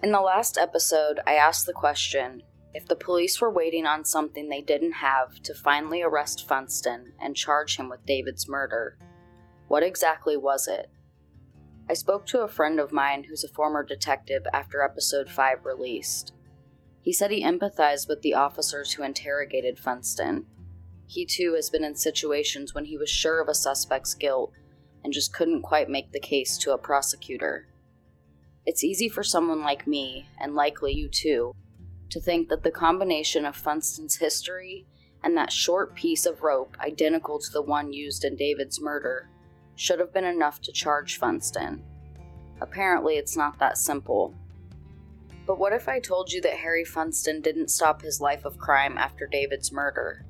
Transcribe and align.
In 0.00 0.12
the 0.12 0.20
last 0.20 0.58
episode, 0.58 1.18
I 1.26 1.34
asked 1.34 1.66
the 1.66 1.72
question 1.72 2.44
if 2.72 2.86
the 2.86 2.94
police 2.94 3.40
were 3.40 3.50
waiting 3.50 3.84
on 3.84 4.04
something 4.04 4.48
they 4.48 4.62
didn't 4.62 4.92
have 4.92 5.42
to 5.42 5.54
finally 5.54 6.02
arrest 6.02 6.46
Funston 6.46 7.14
and 7.20 7.34
charge 7.34 7.76
him 7.76 7.88
with 7.88 8.06
David's 8.06 8.48
murder, 8.48 8.96
what 9.66 9.82
exactly 9.82 10.36
was 10.36 10.68
it? 10.68 10.88
I 11.90 11.94
spoke 11.94 12.26
to 12.26 12.42
a 12.42 12.48
friend 12.48 12.78
of 12.78 12.92
mine 12.92 13.24
who's 13.24 13.42
a 13.42 13.48
former 13.48 13.82
detective 13.82 14.46
after 14.52 14.82
episode 14.82 15.28
5 15.28 15.64
released. 15.64 16.32
He 17.02 17.12
said 17.12 17.32
he 17.32 17.42
empathized 17.42 18.08
with 18.08 18.22
the 18.22 18.34
officers 18.34 18.92
who 18.92 19.02
interrogated 19.02 19.80
Funston. 19.80 20.46
He 21.06 21.26
too 21.26 21.54
has 21.54 21.70
been 21.70 21.82
in 21.82 21.96
situations 21.96 22.72
when 22.72 22.84
he 22.84 22.96
was 22.96 23.10
sure 23.10 23.40
of 23.40 23.48
a 23.48 23.54
suspect's 23.54 24.14
guilt 24.14 24.52
and 25.02 25.12
just 25.12 25.32
couldn't 25.34 25.62
quite 25.62 25.88
make 25.88 26.12
the 26.12 26.20
case 26.20 26.56
to 26.58 26.72
a 26.72 26.78
prosecutor. 26.78 27.66
It's 28.68 28.84
easy 28.84 29.08
for 29.08 29.22
someone 29.22 29.62
like 29.62 29.86
me, 29.86 30.28
and 30.38 30.54
likely 30.54 30.92
you 30.92 31.08
too, 31.08 31.54
to 32.10 32.20
think 32.20 32.50
that 32.50 32.62
the 32.62 32.70
combination 32.70 33.46
of 33.46 33.56
Funston's 33.56 34.16
history 34.16 34.86
and 35.24 35.34
that 35.34 35.50
short 35.50 35.94
piece 35.94 36.26
of 36.26 36.42
rope 36.42 36.76
identical 36.78 37.38
to 37.38 37.50
the 37.50 37.62
one 37.62 37.94
used 37.94 38.26
in 38.26 38.36
David's 38.36 38.78
murder 38.78 39.30
should 39.74 39.98
have 39.98 40.12
been 40.12 40.26
enough 40.26 40.60
to 40.60 40.70
charge 40.70 41.16
Funston. 41.16 41.82
Apparently, 42.60 43.14
it's 43.14 43.38
not 43.38 43.58
that 43.58 43.78
simple. 43.78 44.34
But 45.46 45.58
what 45.58 45.72
if 45.72 45.88
I 45.88 45.98
told 45.98 46.30
you 46.30 46.42
that 46.42 46.58
Harry 46.58 46.84
Funston 46.84 47.40
didn't 47.40 47.70
stop 47.70 48.02
his 48.02 48.20
life 48.20 48.44
of 48.44 48.58
crime 48.58 48.98
after 48.98 49.26
David's 49.26 49.72
murder? 49.72 50.26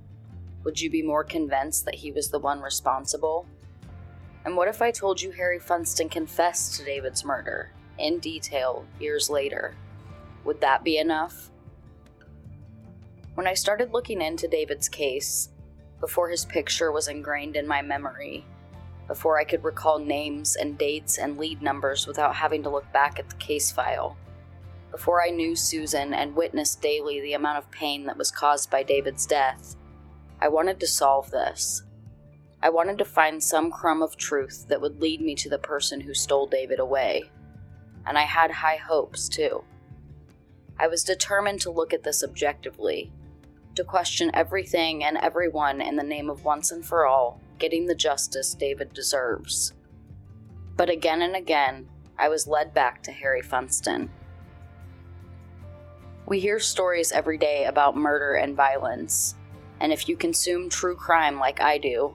Would 0.63 0.81
you 0.81 0.91
be 0.91 1.03
more 1.03 1.25
convinced 1.25 1.87
that 1.87 1.97
he 1.97 2.13
was 2.13 2.31
the 2.31 2.39
one 2.39 2.61
responsible? 2.61 3.49
And 4.45 4.57
what 4.57 4.69
if 4.69 4.81
I 4.81 4.93
told 4.93 5.21
you 5.21 5.33
Harry 5.33 5.59
Funston 5.59 6.09
confessed 6.09 6.77
to 6.77 6.85
David's 6.85 7.25
murder? 7.25 7.73
In 7.99 8.19
detail 8.19 8.85
years 9.01 9.29
later. 9.29 9.75
Would 10.45 10.61
that 10.61 10.85
be 10.85 10.99
enough? 10.99 11.51
When 13.35 13.47
I 13.47 13.55
started 13.55 13.93
looking 13.93 14.21
into 14.21 14.49
David's 14.49 14.89
case, 14.89 15.51
before 16.01 16.29
his 16.29 16.45
picture 16.45 16.91
was 16.91 17.09
ingrained 17.09 17.57
in 17.57 17.67
my 17.67 17.83
memory, 17.83 18.45
before 19.07 19.39
I 19.39 19.45
could 19.45 19.65
recall 19.65 19.99
names 19.99 20.57
and 20.57 20.79
dates 20.79 21.19
and 21.19 21.39
lead 21.39 21.63
numbers 21.63 22.07
without 22.07 22.35
having 22.35 22.63
to 22.63 22.71
look 22.71 22.91
back 22.93 23.19
at 23.19 23.29
the 23.29 23.37
case 23.37 23.71
file, 23.71 24.17
before 24.91 25.23
I 25.23 25.31
knew 25.31 25.55
Susan 25.55 26.15
and 26.15 26.35
witnessed 26.35 26.83
daily 26.83 27.21
the 27.21 27.35
amount 27.35 27.59
of 27.59 27.71
pain 27.71 28.07
that 28.07 28.17
was 28.17 28.31
caused 28.31 28.71
by 28.71 28.83
David's 28.83 29.27
death, 29.27 29.77
I 30.41 30.49
wanted 30.49 30.81
to 30.81 30.87
solve 30.87 31.31
this. 31.31 31.83
I 32.63 32.71
wanted 32.71 32.99
to 32.99 33.05
find 33.05 33.43
some 33.43 33.71
crumb 33.71 34.03
of 34.03 34.17
truth 34.17 34.67
that 34.69 34.81
would 34.81 35.01
lead 35.01 35.21
me 35.21 35.35
to 35.37 35.49
the 35.49 35.59
person 35.59 36.01
who 36.01 36.15
stole 36.15 36.47
David 36.47 36.81
away 36.81 37.31
and 38.09 38.17
I 38.17 38.23
had 38.23 38.51
high 38.51 38.77
hopes 38.77 39.29
too. 39.29 39.63
I 40.79 40.87
was 40.89 41.05
determined 41.05 41.61
to 41.61 41.71
look 41.71 41.93
at 41.93 42.03
this 42.03 42.25
objectively, 42.25 43.13
to 43.75 43.85
question 43.85 44.31
everything 44.33 45.05
and 45.05 45.19
everyone 45.19 45.81
in 45.81 45.97
the 45.97 46.03
name 46.03 46.31
of 46.31 46.45
once 46.45 46.71
and 46.71 46.85
for 46.85 47.07
all 47.07 47.41
getting 47.59 47.87
the 47.87 47.95
justice 47.95 48.55
David 48.55 48.93
deserves. 48.93 49.75
But 50.77 50.89
again 50.89 51.23
and 51.23 51.37
again, 51.37 51.89
I 52.19 52.29
was 52.29 52.47
led 52.47 52.73
back 52.73 53.03
to 53.03 53.13
Harry 53.13 53.43
Funston. 53.43 54.11
We 56.27 56.41
hear 56.41 56.59
stories 56.59 57.13
every 57.13 57.39
day 57.39 57.65
about 57.65 57.97
murder 57.97 58.35
and 58.35 58.57
violence, 58.57 59.35
and 59.81 59.93
if 59.93 60.09
you 60.09 60.17
consume 60.17 60.69
true 60.69 60.97
crime 60.97 61.39
like 61.39 61.61
I 61.61 61.79
do, 61.79 62.15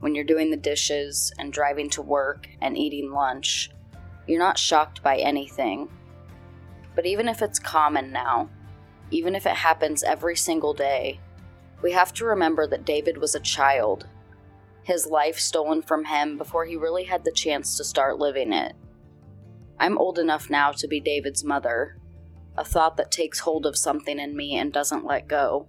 when 0.00 0.14
you're 0.14 0.24
doing 0.24 0.50
the 0.50 0.56
dishes 0.56 1.32
and 1.38 1.52
driving 1.52 1.88
to 1.90 2.02
work 2.02 2.48
and 2.60 2.76
eating 2.76 3.10
lunch, 3.10 3.70
you're 4.26 4.38
not 4.38 4.58
shocked 4.58 5.02
by 5.02 5.16
anything. 5.16 5.88
But 6.94 7.06
even 7.06 7.28
if 7.28 7.42
it's 7.42 7.58
common 7.58 8.12
now, 8.12 8.48
even 9.10 9.34
if 9.34 9.46
it 9.46 9.54
happens 9.54 10.02
every 10.02 10.36
single 10.36 10.74
day, 10.74 11.20
we 11.82 11.92
have 11.92 12.12
to 12.14 12.24
remember 12.24 12.66
that 12.66 12.86
David 12.86 13.18
was 13.18 13.34
a 13.34 13.40
child. 13.40 14.06
His 14.82 15.06
life 15.06 15.38
stolen 15.38 15.82
from 15.82 16.04
him 16.04 16.38
before 16.38 16.64
he 16.64 16.76
really 16.76 17.04
had 17.04 17.24
the 17.24 17.32
chance 17.32 17.76
to 17.76 17.84
start 17.84 18.18
living 18.18 18.52
it. 18.52 18.74
I'm 19.78 19.98
old 19.98 20.18
enough 20.18 20.48
now 20.48 20.72
to 20.72 20.88
be 20.88 21.00
David's 21.00 21.44
mother, 21.44 21.98
a 22.56 22.64
thought 22.64 22.96
that 22.96 23.10
takes 23.10 23.40
hold 23.40 23.66
of 23.66 23.76
something 23.76 24.18
in 24.18 24.36
me 24.36 24.56
and 24.56 24.72
doesn't 24.72 25.04
let 25.04 25.28
go. 25.28 25.66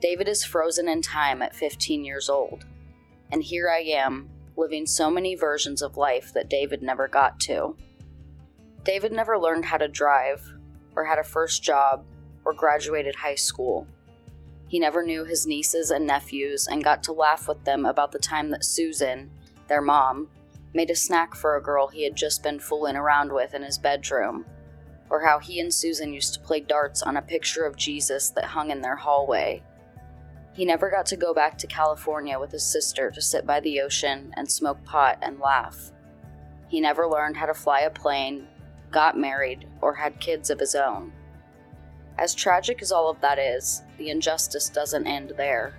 David 0.00 0.28
is 0.28 0.44
frozen 0.44 0.88
in 0.88 1.00
time 1.00 1.42
at 1.42 1.54
15 1.54 2.04
years 2.04 2.28
old, 2.28 2.66
and 3.30 3.42
here 3.42 3.70
I 3.70 3.80
am, 3.80 4.28
living 4.62 4.86
so 4.86 5.10
many 5.10 5.34
versions 5.34 5.82
of 5.82 5.96
life 5.96 6.32
that 6.32 6.48
David 6.48 6.82
never 6.82 7.08
got 7.08 7.40
to. 7.40 7.76
David 8.84 9.10
never 9.10 9.36
learned 9.36 9.64
how 9.64 9.76
to 9.76 9.88
drive, 9.88 10.40
or 10.94 11.04
had 11.04 11.18
a 11.18 11.24
first 11.24 11.64
job, 11.64 12.04
or 12.44 12.52
graduated 12.52 13.16
high 13.16 13.34
school. 13.34 13.88
He 14.68 14.78
never 14.78 15.02
knew 15.02 15.24
his 15.24 15.48
nieces 15.48 15.90
and 15.90 16.06
nephews 16.06 16.68
and 16.68 16.84
got 16.84 17.02
to 17.04 17.12
laugh 17.12 17.48
with 17.48 17.64
them 17.64 17.84
about 17.84 18.12
the 18.12 18.20
time 18.20 18.50
that 18.50 18.64
Susan, 18.64 19.32
their 19.66 19.82
mom, 19.82 20.28
made 20.72 20.90
a 20.90 20.94
snack 20.94 21.34
for 21.34 21.56
a 21.56 21.62
girl 21.62 21.88
he 21.88 22.04
had 22.04 22.14
just 22.14 22.44
been 22.44 22.60
fooling 22.60 22.94
around 22.94 23.32
with 23.32 23.54
in 23.54 23.62
his 23.62 23.78
bedroom, 23.78 24.46
or 25.10 25.24
how 25.24 25.40
he 25.40 25.58
and 25.58 25.74
Susan 25.74 26.14
used 26.14 26.34
to 26.34 26.40
play 26.40 26.60
darts 26.60 27.02
on 27.02 27.16
a 27.16 27.22
picture 27.22 27.64
of 27.64 27.76
Jesus 27.76 28.30
that 28.30 28.44
hung 28.44 28.70
in 28.70 28.80
their 28.80 28.96
hallway 28.96 29.60
he 30.52 30.64
never 30.64 30.90
got 30.90 31.06
to 31.06 31.16
go 31.16 31.32
back 31.32 31.56
to 31.58 31.66
California 31.66 32.38
with 32.38 32.52
his 32.52 32.64
sister 32.64 33.10
to 33.10 33.22
sit 33.22 33.46
by 33.46 33.60
the 33.60 33.80
ocean 33.80 34.32
and 34.36 34.50
smoke 34.50 34.84
pot 34.84 35.18
and 35.22 35.40
laugh. 35.40 35.92
He 36.68 36.80
never 36.80 37.06
learned 37.08 37.36
how 37.36 37.46
to 37.46 37.54
fly 37.54 37.80
a 37.80 37.90
plane, 37.90 38.46
got 38.90 39.16
married, 39.18 39.66
or 39.80 39.94
had 39.94 40.20
kids 40.20 40.50
of 40.50 40.60
his 40.60 40.74
own. 40.74 41.12
As 42.18 42.34
tragic 42.34 42.82
as 42.82 42.92
all 42.92 43.08
of 43.08 43.20
that 43.22 43.38
is, 43.38 43.82
the 43.96 44.10
injustice 44.10 44.68
doesn't 44.68 45.06
end 45.06 45.32
there. 45.36 45.74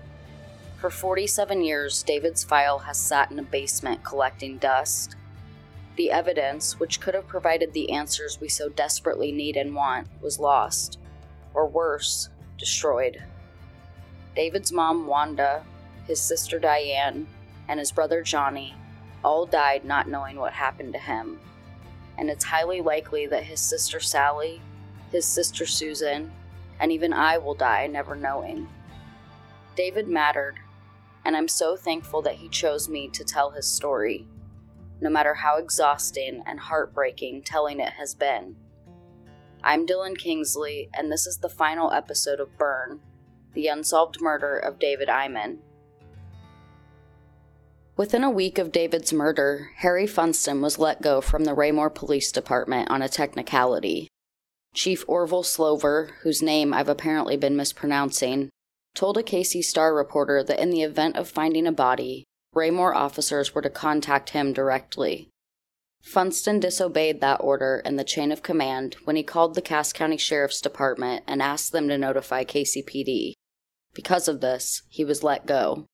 For 0.78 0.90
47 0.90 1.64
years, 1.64 2.02
David's 2.04 2.44
file 2.44 2.80
has 2.80 2.98
sat 2.98 3.32
in 3.32 3.40
a 3.40 3.44
basement 3.44 4.04
collecting 4.04 4.58
dust. 4.58 5.16
The 5.96 6.10
evidence, 6.10 6.80
which 6.80 7.00
could 7.00 7.14
have 7.14 7.28
provided 7.28 7.72
the 7.72 7.92
answers 7.92 8.42
we 8.42 8.50
so 8.50 8.70
desperately 8.70 9.32
need 9.32 9.56
and 9.56 9.76
want, 9.76 10.08
was 10.20 10.40
lost. 10.40 11.00
Or 11.54 11.68
worse, 11.68 12.30
destroyed. 12.58 13.24
David's 14.36 14.72
mom, 14.72 15.06
Wanda, 15.08 15.64
his 16.08 16.20
sister 16.20 16.60
Diane, 16.60 17.28
and 17.68 17.80
his 17.80 17.92
brother 17.92 18.22
Johnny 18.22 18.76
all 19.24 19.46
died 19.46 19.86
not 19.86 20.08
knowing 20.08 20.38
what 20.38 20.54
happened 20.54 20.94
to 20.94 21.00
him. 21.00 21.40
And 22.18 22.30
it's 22.30 22.44
highly 22.44 22.82
likely 22.82 23.26
that 23.28 23.44
his 23.44 23.60
sister 23.60 24.00
Sally, 24.00 24.62
his 25.12 25.26
sister 25.26 25.66
Susan, 25.66 26.32
and 26.80 26.92
even 26.92 27.14
I 27.14 27.38
will 27.38 27.54
die 27.54 27.88
never 27.88 28.16
knowing. 28.16 28.68
David 29.76 30.08
mattered, 30.08 30.60
and 31.26 31.38
I'm 31.38 31.48
so 31.48 31.76
thankful 31.76 32.22
that 32.24 32.36
he 32.36 32.50
chose 32.50 32.90
me 32.90 33.08
to 33.10 33.24
tell 33.24 33.52
his 33.52 33.68
story, 33.68 34.28
no 35.00 35.10
matter 35.10 35.34
how 35.34 35.58
exhausting 35.58 36.44
and 36.46 36.60
heartbreaking 36.60 37.44
telling 37.44 37.80
it 37.80 37.94
has 37.94 38.14
been. 38.14 38.56
I'm 39.64 39.88
Dylan 39.88 40.18
Kingsley, 40.18 40.90
and 40.94 41.12
this 41.12 41.26
is 41.26 41.38
the 41.38 41.50
final 41.50 41.92
episode 41.92 42.40
of 42.40 42.58
Burn, 42.58 43.00
the 43.54 43.68
unsolved 43.68 44.22
murder 44.22 44.58
of 44.58 44.80
David 44.80 45.08
Eyman. 45.08 45.58
Within 47.96 48.24
a 48.24 48.30
week 48.30 48.58
of 48.58 48.72
David's 48.72 49.14
murder, 49.14 49.70
Harry 49.78 50.08
Funston 50.08 50.62
was 50.62 50.80
let 50.80 51.02
go 51.02 51.22
from 51.22 51.44
the 51.44 51.54
Raymore 51.54 51.92
Police 51.92 52.32
Department 52.32 52.90
on 52.90 53.04
a 53.04 53.10
technicality. 53.10 54.08
Chief 54.74 55.06
Orville 55.08 55.44
Slover, 55.44 56.10
whose 56.24 56.42
name 56.42 56.74
I've 56.74 56.90
apparently 56.90 57.38
been 57.38 57.56
mispronouncing, 57.56 58.50
told 58.96 59.18
a 59.18 59.24
KC 59.24 59.64
Star 59.64 59.94
reporter 59.94 60.44
that 60.44 60.60
in 60.60 60.72
the 60.72 60.82
event 60.82 61.16
of 61.16 61.30
finding 61.30 61.68
a 61.68 61.72
body, 61.72 62.24
Raymore 62.54 62.96
officers 62.96 63.54
were 63.54 63.62
to 63.62 63.70
contact 63.70 64.32
him 64.32 64.54
directly. 64.54 65.30
Funston 66.02 66.60
disobeyed 66.60 67.22
that 67.22 67.42
order 67.42 67.82
in 67.86 67.96
the 67.96 68.04
chain 68.04 68.32
of 68.32 68.44
command 68.44 68.96
when 69.06 69.16
he 69.16 69.24
called 69.24 69.56
the 69.56 69.62
Cass 69.62 69.94
County 69.94 70.18
Sheriff's 70.18 70.62
Department 70.62 71.24
and 71.28 71.42
asked 71.42 71.72
them 71.72 71.88
to 71.88 71.98
notify 71.98 72.44
KCPD. 72.44 73.34
Because 73.94 74.28
of 74.28 74.42
this, 74.42 74.82
he 74.90 75.06
was 75.06 75.24
let 75.24 75.46
go. 75.46 75.86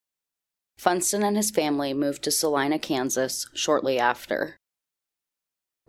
Funston 0.77 1.23
and 1.23 1.35
his 1.35 1.51
family 1.51 1.93
moved 1.93 2.23
to 2.23 2.31
Salina, 2.31 2.79
Kansas 2.79 3.47
shortly 3.53 3.99
after. 3.99 4.55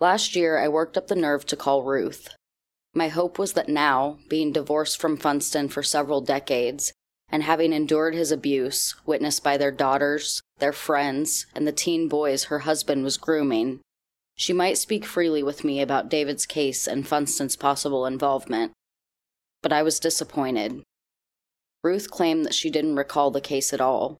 Last 0.01 0.35
year, 0.35 0.59
I 0.59 0.69
worked 0.69 0.97
up 0.97 1.07
the 1.07 1.15
nerve 1.15 1.47
to 1.47 1.57
call 1.57 1.85
Ruth. 1.85 2.31
My 2.93 3.09
hope 3.09 3.39
was 3.39 3.53
that 3.53 3.69
now, 3.69 4.19
being 4.29 4.51
divorced 4.51 5.01
from 5.01 5.17
Funston 5.17 5.69
for 5.69 5.83
several 5.83 6.21
decades, 6.21 6.93
and 7.31 7.45
having 7.45 7.73
endured 7.73 8.15
his 8.15 8.33
abuse, 8.33 8.97
witnessed 9.07 9.45
by 9.45 9.57
their 9.57 9.71
daughters, 9.71 10.43
their 10.59 10.73
friends, 10.73 11.47
and 11.55 11.67
the 11.67 11.73
teen 11.73 12.09
boys 12.09 12.45
her 12.45 12.61
husband 12.61 13.05
was 13.05 13.17
grooming, 13.17 13.81
she 14.41 14.53
might 14.53 14.79
speak 14.79 15.05
freely 15.05 15.43
with 15.43 15.65
me 15.65 15.83
about 15.83 16.09
David's 16.09 16.47
case 16.47 16.89
and 16.89 17.07
Funston's 17.07 17.57
possible 17.57 18.07
involvement. 18.07 18.73
But 19.63 19.73
I 19.73 19.83
was 19.83 20.01
disappointed. 20.01 20.83
Ruth 21.83 22.11
claimed 22.11 22.45
that 22.45 22.55
she 22.55 22.71
didn't 22.71 22.97
recall 22.97 23.31
the 23.31 23.41
case 23.41 23.73
at 23.73 23.81
all. 23.81 24.19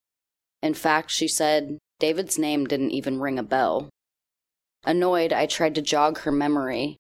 In 0.63 0.75
fact, 0.75 1.11
she 1.11 1.29
said 1.29 1.79
David's 1.99 2.39
name 2.39 2.67
didn't 2.67 2.93
even 2.93 3.21
ring 3.21 3.39
a 3.39 3.43
bell. 3.43 3.91
Annoyed, 4.85 5.33
I 5.33 5.47
tried 5.47 5.75
to 5.75 5.83
jog 5.83 6.21
her 6.21 6.33
memory, 6.33 6.97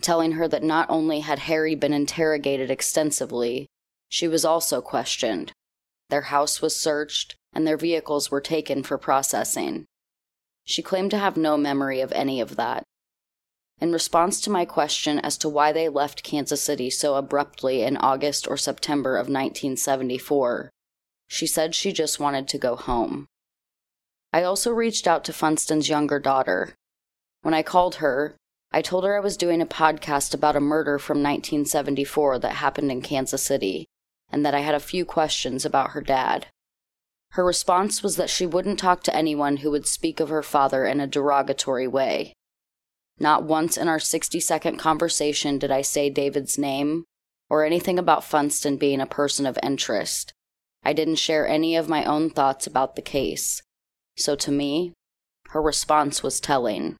telling 0.00 0.32
her 0.32 0.46
that 0.48 0.62
not 0.62 0.88
only 0.88 1.20
had 1.20 1.40
Harry 1.40 1.74
been 1.74 1.92
interrogated 1.92 2.70
extensively, 2.70 3.66
she 4.08 4.28
was 4.28 4.44
also 4.44 4.80
questioned. 4.80 5.52
Their 6.08 6.22
house 6.22 6.62
was 6.62 6.76
searched, 6.76 7.34
and 7.52 7.66
their 7.66 7.76
vehicles 7.76 8.30
were 8.30 8.40
taken 8.40 8.84
for 8.84 8.98
processing. 8.98 9.86
She 10.64 10.82
claimed 10.82 11.10
to 11.12 11.18
have 11.18 11.36
no 11.36 11.56
memory 11.56 12.00
of 12.00 12.12
any 12.12 12.40
of 12.40 12.56
that. 12.56 12.84
In 13.78 13.92
response 13.92 14.40
to 14.40 14.50
my 14.50 14.64
question 14.64 15.18
as 15.18 15.36
to 15.38 15.50
why 15.50 15.70
they 15.70 15.88
left 15.88 16.22
Kansas 16.22 16.62
City 16.62 16.88
so 16.88 17.16
abruptly 17.16 17.82
in 17.82 17.98
August 17.98 18.48
or 18.48 18.56
September 18.56 19.16
of 19.16 19.26
1974, 19.26 20.70
she 21.28 21.46
said 21.46 21.74
she 21.74 21.92
just 21.92 22.18
wanted 22.18 22.48
to 22.48 22.58
go 22.58 22.74
home. 22.74 23.26
I 24.32 24.42
also 24.42 24.70
reached 24.70 25.06
out 25.06 25.24
to 25.24 25.32
Funston's 25.32 25.88
younger 25.88 26.18
daughter. 26.18 26.74
When 27.42 27.52
I 27.52 27.62
called 27.62 27.96
her, 27.96 28.36
I 28.72 28.82
told 28.82 29.04
her 29.04 29.16
I 29.16 29.20
was 29.20 29.36
doing 29.36 29.60
a 29.60 29.66
podcast 29.66 30.32
about 30.32 30.56
a 30.56 30.60
murder 30.60 30.98
from 30.98 31.22
1974 31.22 32.38
that 32.40 32.56
happened 32.56 32.90
in 32.90 33.02
Kansas 33.02 33.42
City, 33.42 33.86
and 34.30 34.44
that 34.44 34.54
I 34.54 34.60
had 34.60 34.74
a 34.74 34.80
few 34.80 35.04
questions 35.04 35.64
about 35.64 35.90
her 35.90 36.00
dad. 36.00 36.46
Her 37.32 37.44
response 37.44 38.02
was 38.02 38.16
that 38.16 38.30
she 38.30 38.46
wouldn't 38.46 38.78
talk 38.78 39.02
to 39.02 39.14
anyone 39.14 39.58
who 39.58 39.70
would 39.70 39.86
speak 39.86 40.20
of 40.20 40.30
her 40.30 40.42
father 40.42 40.86
in 40.86 41.00
a 41.00 41.06
derogatory 41.06 41.86
way. 41.86 42.32
Not 43.18 43.44
once 43.44 43.76
in 43.76 43.88
our 43.88 43.98
60 43.98 44.40
second 44.40 44.76
conversation 44.78 45.58
did 45.58 45.70
I 45.70 45.82
say 45.82 46.10
David's 46.10 46.58
name 46.58 47.04
or 47.48 47.64
anything 47.64 47.98
about 47.98 48.24
Funston 48.24 48.76
being 48.76 49.00
a 49.00 49.06
person 49.06 49.46
of 49.46 49.58
interest. 49.62 50.32
I 50.84 50.92
didn't 50.92 51.16
share 51.16 51.46
any 51.46 51.76
of 51.76 51.88
my 51.88 52.04
own 52.04 52.30
thoughts 52.30 52.66
about 52.66 52.94
the 52.94 53.02
case. 53.02 53.62
So 54.16 54.36
to 54.36 54.52
me, 54.52 54.92
her 55.48 55.62
response 55.62 56.22
was 56.22 56.40
telling. 56.40 56.96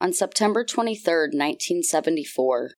On 0.00 0.12
September 0.12 0.64
23, 0.64 1.12
1974, 1.32 2.72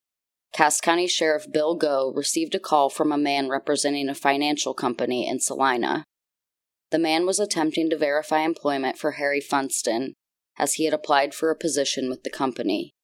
Cass 0.53 0.81
County 0.81 1.09
Sheriff 1.09 1.51
Bill 1.51 1.79
Goh 1.79 2.15
received 2.15 2.55
a 2.55 2.61
call 2.61 2.91
from 2.91 3.11
a 3.11 3.19
man 3.19 3.49
representing 3.49 4.09
a 4.09 4.15
financial 4.15 4.75
company 4.75 5.27
in 5.27 5.41
Salina. 5.41 6.05
The 6.91 6.99
man 6.99 7.27
was 7.27 7.41
attempting 7.41 7.91
to 7.91 7.97
verify 7.97 8.41
employment 8.41 8.99
for 8.99 9.13
Harry 9.13 9.41
Funston, 9.41 10.15
as 10.59 10.75
he 10.75 10.85
had 10.85 10.95
applied 10.95 11.35
for 11.35 11.51
a 11.51 11.57
position 11.57 12.09
with 12.09 12.23
the 12.23 12.31
company. 12.31 12.95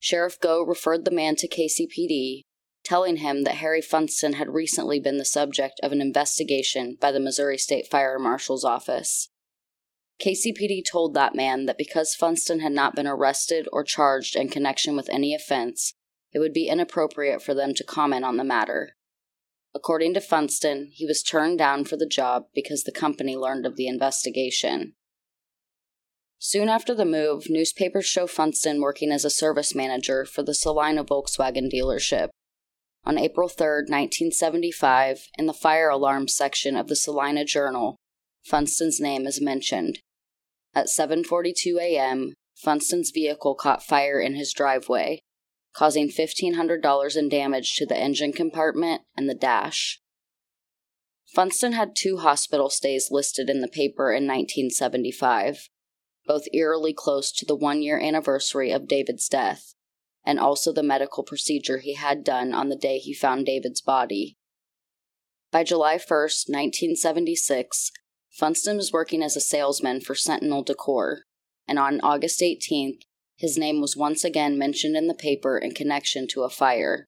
Sheriff 0.00 0.38
Goh 0.40 0.66
referred 0.66 1.04
the 1.04 1.10
man 1.10 1.36
to 1.36 1.48
KCPD, 1.48 2.42
telling 2.84 3.16
him 3.16 3.44
that 3.44 3.56
Harry 3.56 3.82
Funston 3.82 4.34
had 4.34 4.48
recently 4.48 5.00
been 5.00 5.18
the 5.18 5.24
subject 5.24 5.80
of 5.82 5.92
an 5.92 6.00
investigation 6.00 6.96
by 7.00 7.12
the 7.12 7.20
Missouri 7.20 7.58
State 7.58 7.86
Fire 7.86 8.18
Marshal's 8.18 8.64
office. 8.64 9.28
KCPD 10.20 10.84
told 10.84 11.14
that 11.14 11.34
man 11.34 11.66
that 11.66 11.78
because 11.78 12.14
Funston 12.14 12.60
had 12.60 12.72
not 12.72 12.94
been 12.94 13.06
arrested 13.06 13.68
or 13.72 13.84
charged 13.84 14.34
in 14.34 14.48
connection 14.48 14.96
with 14.96 15.08
any 15.10 15.34
offense, 15.34 15.94
it 16.32 16.40
would 16.40 16.52
be 16.52 16.68
inappropriate 16.68 17.42
for 17.42 17.54
them 17.54 17.72
to 17.74 17.84
comment 17.84 18.24
on 18.24 18.36
the 18.36 18.44
matter. 18.44 18.96
According 19.74 20.14
to 20.14 20.20
Funston, 20.20 20.88
he 20.92 21.06
was 21.06 21.22
turned 21.22 21.58
down 21.58 21.84
for 21.84 21.96
the 21.96 22.06
job 22.06 22.46
because 22.54 22.82
the 22.82 22.92
company 22.92 23.36
learned 23.36 23.66
of 23.66 23.76
the 23.76 23.86
investigation. 23.86 24.94
Soon 26.38 26.68
after 26.68 26.94
the 26.94 27.04
move, 27.04 27.50
newspapers 27.50 28.06
show 28.06 28.26
Funston 28.26 28.80
working 28.80 29.10
as 29.10 29.24
a 29.24 29.30
service 29.30 29.74
manager 29.74 30.24
for 30.24 30.42
the 30.42 30.54
Salina 30.54 31.04
Volkswagen 31.04 31.72
dealership. 31.72 32.28
On 33.04 33.18
April 33.18 33.48
3, 33.48 33.66
1975, 33.88 35.28
in 35.38 35.46
the 35.46 35.52
fire 35.52 35.88
alarm 35.88 36.28
section 36.28 36.76
of 36.76 36.88
the 36.88 36.96
Salina 36.96 37.44
Journal, 37.44 37.96
Funston's 38.44 39.00
name 39.00 39.26
is 39.26 39.40
mentioned. 39.40 39.98
At 40.74 40.86
7:42 40.86 41.78
a.m., 41.80 42.34
Funston's 42.54 43.10
vehicle 43.12 43.54
caught 43.54 43.82
fire 43.82 44.20
in 44.20 44.34
his 44.34 44.52
driveway 44.52 45.20
causing 45.78 46.08
$1,500 46.08 47.16
in 47.16 47.28
damage 47.28 47.76
to 47.76 47.86
the 47.86 47.96
engine 47.96 48.32
compartment 48.32 49.02
and 49.16 49.28
the 49.28 49.34
dash. 49.34 50.00
Funston 51.34 51.72
had 51.72 51.94
two 51.94 52.18
hospital 52.18 52.68
stays 52.68 53.08
listed 53.12 53.48
in 53.48 53.60
the 53.60 53.68
paper 53.68 54.10
in 54.10 54.26
1975, 54.26 55.68
both 56.28 56.44
eerily 56.52 56.92
close 56.92 57.32
to 57.32 57.46
the 57.46 57.56
one 57.56 57.82
year 57.82 57.98
anniversary 57.98 58.70
of 58.70 58.86
David's 58.86 59.28
death, 59.28 59.74
and 60.24 60.38
also 60.38 60.72
the 60.72 60.82
medical 60.82 61.24
procedure 61.24 61.78
he 61.78 61.94
had 61.94 62.22
done 62.22 62.52
on 62.52 62.68
the 62.68 62.76
day 62.76 62.98
he 62.98 63.14
found 63.14 63.46
David's 63.46 63.80
body. 63.80 64.36
By 65.50 65.64
July 65.64 65.92
1, 65.92 65.98
1976, 66.06 67.90
Funston 68.30 68.76
was 68.76 68.92
working 68.92 69.22
as 69.22 69.34
a 69.34 69.40
salesman 69.40 70.02
for 70.02 70.14
Sentinel 70.14 70.62
Decor, 70.62 71.22
and 71.66 71.78
on 71.78 72.00
August 72.02 72.40
18th, 72.40 73.00
his 73.36 73.56
name 73.56 73.80
was 73.80 73.96
once 73.96 74.22
again 74.22 74.58
mentioned 74.58 74.96
in 74.96 75.06
the 75.06 75.14
paper 75.14 75.56
in 75.56 75.72
connection 75.72 76.28
to 76.28 76.42
a 76.42 76.50
fire. 76.50 77.06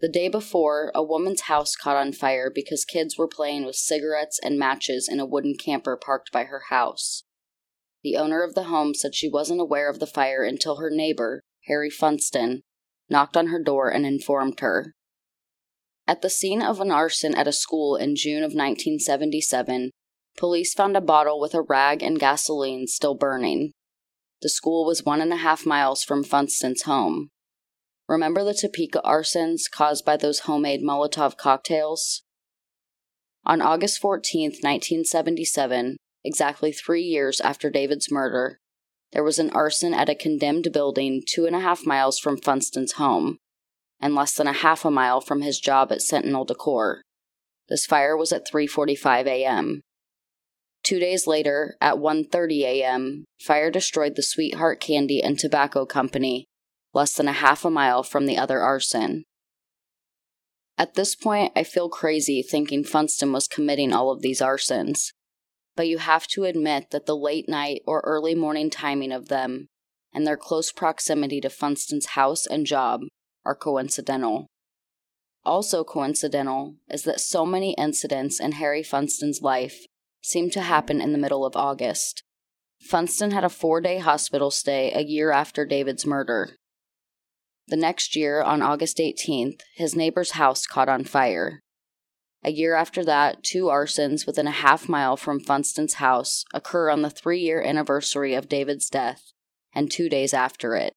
The 0.00 0.08
day 0.08 0.28
before, 0.28 0.92
a 0.94 1.02
woman's 1.02 1.42
house 1.42 1.74
caught 1.74 1.96
on 1.96 2.12
fire 2.12 2.52
because 2.54 2.84
kids 2.84 3.18
were 3.18 3.26
playing 3.26 3.64
with 3.64 3.74
cigarettes 3.74 4.38
and 4.40 4.56
matches 4.56 5.08
in 5.10 5.18
a 5.18 5.26
wooden 5.26 5.56
camper 5.56 5.96
parked 5.96 6.30
by 6.30 6.44
her 6.44 6.62
house. 6.70 7.24
The 8.02 8.16
owner 8.16 8.42
of 8.42 8.54
the 8.54 8.64
home 8.64 8.94
said 8.94 9.14
she 9.14 9.28
wasn't 9.28 9.60
aware 9.60 9.90
of 9.90 9.98
the 9.98 10.06
fire 10.06 10.44
until 10.44 10.76
her 10.76 10.90
neighbor, 10.90 11.42
Harry 11.66 11.90
Funston, 11.90 12.62
knocked 13.10 13.36
on 13.36 13.48
her 13.48 13.62
door 13.62 13.88
and 13.90 14.06
informed 14.06 14.60
her. 14.60 14.94
At 16.06 16.22
the 16.22 16.30
scene 16.30 16.62
of 16.62 16.80
an 16.80 16.90
arson 16.90 17.34
at 17.34 17.48
a 17.48 17.52
school 17.52 17.96
in 17.96 18.16
June 18.16 18.38
of 18.38 18.54
1977, 18.54 19.90
police 20.36 20.72
found 20.72 20.96
a 20.96 21.02
bottle 21.02 21.40
with 21.40 21.54
a 21.54 21.60
rag 21.60 22.02
and 22.02 22.18
gasoline 22.18 22.86
still 22.86 23.14
burning. 23.14 23.72
The 24.40 24.48
school 24.48 24.86
was 24.86 25.04
one 25.04 25.20
and 25.20 25.32
a 25.32 25.36
half 25.36 25.66
miles 25.66 26.04
from 26.04 26.24
Funston's 26.24 26.82
home. 26.82 27.28
Remember 28.08 28.42
the 28.42 28.54
Topeka 28.54 29.02
arsons 29.04 29.70
caused 29.70 30.04
by 30.04 30.16
those 30.16 30.40
homemade 30.40 30.80
Molotov 30.82 31.36
cocktails? 31.36 32.22
On 33.44 33.60
August 33.60 34.00
14, 34.00 34.50
1977, 34.62 35.98
exactly 36.28 36.70
three 36.70 37.02
years 37.02 37.40
after 37.40 37.70
David's 37.70 38.12
murder, 38.12 38.60
there 39.12 39.24
was 39.24 39.38
an 39.38 39.50
arson 39.50 39.94
at 39.94 40.10
a 40.10 40.14
condemned 40.14 40.68
building 40.72 41.22
two 41.26 41.46
and 41.46 41.56
a 41.56 41.60
half 41.60 41.86
miles 41.86 42.18
from 42.18 42.36
Funston's 42.36 42.92
home, 42.92 43.38
and 44.00 44.14
less 44.14 44.34
than 44.34 44.46
a 44.46 44.52
half 44.52 44.84
a 44.84 44.90
mile 44.90 45.20
from 45.20 45.40
his 45.40 45.58
job 45.58 45.90
at 45.90 46.02
Sentinel 46.02 46.44
Decor. 46.44 47.02
This 47.68 47.86
fire 47.86 48.16
was 48.16 48.32
at 48.32 48.46
3:45 48.46 49.26
a.m. 49.26 49.80
Two 50.84 51.00
days 51.00 51.26
later, 51.26 51.76
at 51.80 51.96
1:30 51.96 52.62
a.m., 52.62 53.24
fire 53.40 53.70
destroyed 53.70 54.14
the 54.14 54.22
Sweetheart 54.22 54.80
Candy 54.80 55.22
and 55.22 55.38
Tobacco 55.38 55.86
Company, 55.86 56.44
less 56.92 57.14
than 57.14 57.28
a 57.28 57.32
half 57.32 57.64
a 57.64 57.70
mile 57.70 58.02
from 58.02 58.26
the 58.26 58.36
other 58.36 58.60
arson. 58.60 59.24
At 60.76 60.94
this 60.94 61.16
point, 61.16 61.52
I 61.56 61.64
feel 61.64 61.88
crazy 61.88 62.42
thinking 62.42 62.84
Funston 62.84 63.32
was 63.32 63.48
committing 63.48 63.92
all 63.92 64.10
of 64.10 64.22
these 64.22 64.40
arsons. 64.40 65.12
But 65.78 65.86
you 65.86 65.98
have 65.98 66.26
to 66.32 66.42
admit 66.42 66.90
that 66.90 67.06
the 67.06 67.14
late 67.14 67.48
night 67.48 67.82
or 67.86 68.02
early 68.04 68.34
morning 68.34 68.68
timing 68.68 69.12
of 69.12 69.28
them 69.28 69.68
and 70.12 70.26
their 70.26 70.36
close 70.36 70.72
proximity 70.72 71.40
to 71.40 71.48
Funston's 71.48 72.06
house 72.06 72.46
and 72.46 72.66
job 72.66 73.02
are 73.46 73.54
coincidental. 73.54 74.48
Also 75.44 75.84
coincidental 75.84 76.74
is 76.90 77.04
that 77.04 77.20
so 77.20 77.46
many 77.46 77.74
incidents 77.74 78.40
in 78.40 78.52
Harry 78.52 78.82
Funston's 78.82 79.40
life 79.40 79.86
seem 80.20 80.50
to 80.50 80.62
happen 80.62 81.00
in 81.00 81.12
the 81.12 81.18
middle 81.18 81.46
of 81.46 81.54
August. 81.54 82.24
Funston 82.80 83.30
had 83.30 83.44
a 83.44 83.48
four 83.48 83.80
day 83.80 83.98
hospital 83.98 84.50
stay 84.50 84.90
a 84.92 85.04
year 85.04 85.30
after 85.30 85.64
David's 85.64 86.04
murder. 86.04 86.56
The 87.68 87.76
next 87.76 88.16
year, 88.16 88.42
on 88.42 88.62
August 88.62 88.98
18th, 88.98 89.60
his 89.76 89.94
neighbor's 89.94 90.32
house 90.32 90.66
caught 90.66 90.88
on 90.88 91.04
fire. 91.04 91.60
A 92.48 92.50
year 92.50 92.74
after 92.74 93.04
that, 93.04 93.42
two 93.42 93.64
arsons 93.64 94.26
within 94.26 94.46
a 94.46 94.62
half 94.64 94.88
mile 94.88 95.18
from 95.18 95.38
Funston's 95.38 95.94
house 95.94 96.46
occur 96.54 96.88
on 96.88 97.02
the 97.02 97.10
three 97.10 97.40
year 97.40 97.60
anniversary 97.60 98.32
of 98.32 98.48
David's 98.48 98.88
death, 98.88 99.32
and 99.74 99.90
two 99.90 100.08
days 100.08 100.32
after 100.32 100.74
it. 100.74 100.94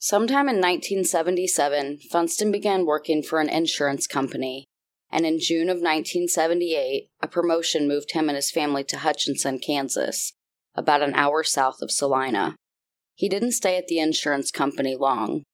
Sometime 0.00 0.48
in 0.48 0.56
1977, 0.56 1.98
Funston 2.10 2.50
began 2.50 2.84
working 2.84 3.22
for 3.22 3.38
an 3.40 3.48
insurance 3.48 4.08
company 4.08 4.64
and 5.14 5.24
in 5.24 5.38
June 5.38 5.68
of 5.68 5.76
1978, 5.76 7.06
a 7.22 7.28
promotion 7.28 7.86
moved 7.86 8.14
him 8.14 8.28
and 8.28 8.34
his 8.34 8.50
family 8.50 8.82
to 8.82 8.98
Hutchinson, 8.98 9.60
Kansas, 9.60 10.32
about 10.74 11.02
an 11.02 11.14
hour 11.14 11.44
south 11.44 11.76
of 11.80 11.92
Salina. 11.92 12.56
He 13.14 13.28
didn't 13.28 13.52
stay 13.52 13.76
at 13.76 13.86
the 13.86 14.00
insurance 14.00 14.50
company 14.50 14.96
long. 14.96 15.44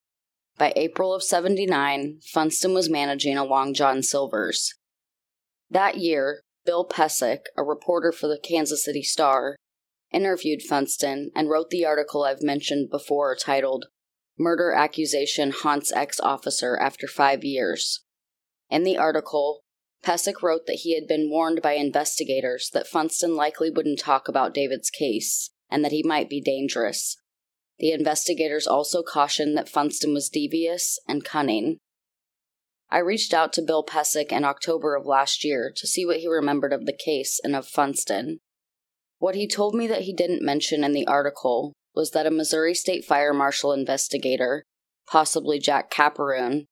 By 0.60 0.74
April 0.76 1.14
of 1.14 1.22
79, 1.22 2.20
Funston 2.34 2.74
was 2.74 2.90
managing 2.90 3.38
a 3.38 3.46
Long 3.46 3.72
John 3.72 4.02
Silver's. 4.02 4.74
That 5.70 5.96
year, 5.96 6.42
Bill 6.66 6.86
Pesic, 6.86 7.46
a 7.56 7.64
reporter 7.64 8.12
for 8.12 8.26
the 8.28 8.38
Kansas 8.38 8.84
City 8.84 9.02
Star, 9.02 9.56
interviewed 10.12 10.60
Funston 10.60 11.30
and 11.34 11.48
wrote 11.48 11.70
the 11.70 11.86
article 11.86 12.24
I've 12.24 12.42
mentioned 12.42 12.90
before 12.90 13.34
titled 13.34 13.86
Murder 14.38 14.70
Accusation 14.70 15.50
Haunts 15.50 15.92
Ex 15.92 16.20
Officer 16.20 16.76
After 16.76 17.06
Five 17.06 17.42
Years. 17.42 18.04
In 18.68 18.84
the 18.84 18.98
article, 18.98 19.62
Pesic 20.04 20.42
wrote 20.42 20.66
that 20.66 20.80
he 20.82 20.94
had 20.94 21.08
been 21.08 21.30
warned 21.30 21.62
by 21.62 21.72
investigators 21.72 22.68
that 22.74 22.86
Funston 22.86 23.34
likely 23.34 23.70
wouldn't 23.70 23.98
talk 23.98 24.28
about 24.28 24.52
David's 24.52 24.90
case 24.90 25.48
and 25.70 25.82
that 25.82 25.92
he 25.92 26.02
might 26.02 26.28
be 26.28 26.42
dangerous. 26.42 27.16
The 27.80 27.92
investigators 27.92 28.66
also 28.66 29.02
cautioned 29.02 29.56
that 29.56 29.68
Funston 29.68 30.12
was 30.12 30.28
devious 30.28 30.98
and 31.08 31.24
cunning. 31.24 31.78
I 32.90 32.98
reached 32.98 33.32
out 33.32 33.54
to 33.54 33.62
Bill 33.62 33.84
Pesic 33.84 34.30
in 34.30 34.44
October 34.44 34.94
of 34.94 35.06
last 35.06 35.44
year 35.44 35.72
to 35.76 35.86
see 35.86 36.04
what 36.04 36.18
he 36.18 36.28
remembered 36.28 36.74
of 36.74 36.84
the 36.84 36.96
case 36.96 37.40
and 37.42 37.56
of 37.56 37.66
Funston. 37.66 38.38
What 39.18 39.34
he 39.34 39.48
told 39.48 39.74
me 39.74 39.86
that 39.86 40.02
he 40.02 40.12
didn't 40.12 40.44
mention 40.44 40.84
in 40.84 40.92
the 40.92 41.06
article 41.06 41.72
was 41.94 42.10
that 42.10 42.26
a 42.26 42.30
Missouri 42.30 42.74
State 42.74 43.04
Fire 43.04 43.32
Marshal 43.32 43.72
investigator, 43.72 44.64
possibly 45.08 45.58
Jack 45.58 45.90
Caparoon, 45.90 46.66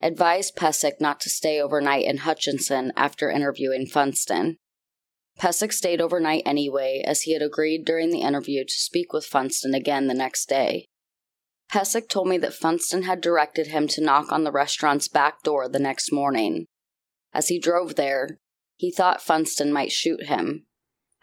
advised 0.00 0.56
Pesic 0.56 0.94
not 0.98 1.20
to 1.20 1.30
stay 1.30 1.60
overnight 1.60 2.04
in 2.04 2.18
Hutchinson 2.18 2.90
after 2.96 3.30
interviewing 3.30 3.86
Funston. 3.86 4.56
Pesic 5.38 5.72
stayed 5.72 6.00
overnight 6.00 6.42
anyway, 6.46 7.02
as 7.06 7.22
he 7.22 7.32
had 7.32 7.42
agreed 7.42 7.84
during 7.84 8.10
the 8.10 8.22
interview 8.22 8.64
to 8.64 8.72
speak 8.72 9.12
with 9.12 9.26
Funston 9.26 9.74
again 9.74 10.06
the 10.06 10.14
next 10.14 10.48
day. 10.48 10.86
Pesic 11.70 12.08
told 12.08 12.28
me 12.28 12.38
that 12.38 12.54
Funston 12.54 13.02
had 13.02 13.20
directed 13.20 13.68
him 13.68 13.88
to 13.88 14.04
knock 14.04 14.30
on 14.30 14.44
the 14.44 14.52
restaurant's 14.52 15.08
back 15.08 15.42
door 15.42 15.68
the 15.68 15.78
next 15.78 16.12
morning. 16.12 16.66
As 17.32 17.48
he 17.48 17.58
drove 17.58 17.96
there, 17.96 18.38
he 18.76 18.92
thought 18.92 19.22
Funston 19.22 19.72
might 19.72 19.90
shoot 19.90 20.26
him, 20.26 20.66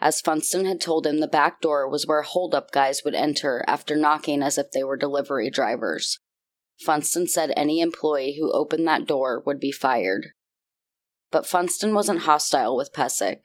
as 0.02 0.20
Funston 0.20 0.66
had 0.66 0.82
told 0.82 1.06
him 1.06 1.20
the 1.20 1.28
back 1.28 1.62
door 1.62 1.88
was 1.88 2.08
where 2.08 2.24
holdup 2.24 2.72
guys 2.72 3.04
would 3.06 3.14
enter 3.14 3.64
after 3.68 3.96
knocking 3.96 4.42
as 4.42 4.58
if 4.58 4.72
they 4.72 4.84
were 4.84 4.98
delivery 4.98 5.50
drivers. 5.50 6.20
Funston 6.84 7.28
said 7.28 7.54
any 7.56 7.80
employee 7.80 8.38
who 8.40 8.52
opened 8.52 8.88
that 8.88 9.06
door 9.06 9.44
would 9.46 9.60
be 9.60 9.72
fired. 9.72 10.30
But 11.30 11.46
Funston 11.46 11.94
wasn't 11.94 12.22
hostile 12.22 12.76
with 12.76 12.92
Pesic. 12.92 13.42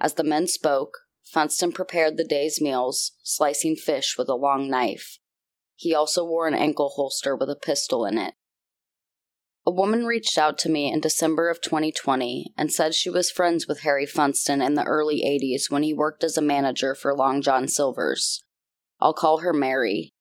As 0.00 0.14
the 0.14 0.24
men 0.24 0.46
spoke, 0.46 0.98
Funston 1.22 1.72
prepared 1.72 2.16
the 2.16 2.24
day's 2.24 2.60
meals, 2.60 3.12
slicing 3.22 3.76
fish 3.76 4.16
with 4.16 4.28
a 4.28 4.34
long 4.34 4.68
knife. 4.70 5.18
He 5.76 5.94
also 5.94 6.24
wore 6.24 6.48
an 6.48 6.54
ankle 6.54 6.90
holster 6.96 7.36
with 7.36 7.50
a 7.50 7.56
pistol 7.56 8.04
in 8.04 8.18
it. 8.18 8.34
A 9.66 9.70
woman 9.70 10.06
reached 10.06 10.38
out 10.38 10.58
to 10.58 10.70
me 10.70 10.90
in 10.90 11.00
December 11.00 11.50
of 11.50 11.60
2020 11.60 12.54
and 12.56 12.72
said 12.72 12.94
she 12.94 13.10
was 13.10 13.30
friends 13.30 13.68
with 13.68 13.80
Harry 13.80 14.06
Funston 14.06 14.62
in 14.62 14.74
the 14.74 14.84
early 14.84 15.22
80s 15.22 15.70
when 15.70 15.82
he 15.82 15.92
worked 15.92 16.24
as 16.24 16.38
a 16.38 16.42
manager 16.42 16.94
for 16.94 17.14
Long 17.14 17.42
John 17.42 17.68
Silver's. 17.68 18.42
I'll 19.00 19.12
call 19.12 19.38
her 19.38 19.52
Mary. 19.52 20.14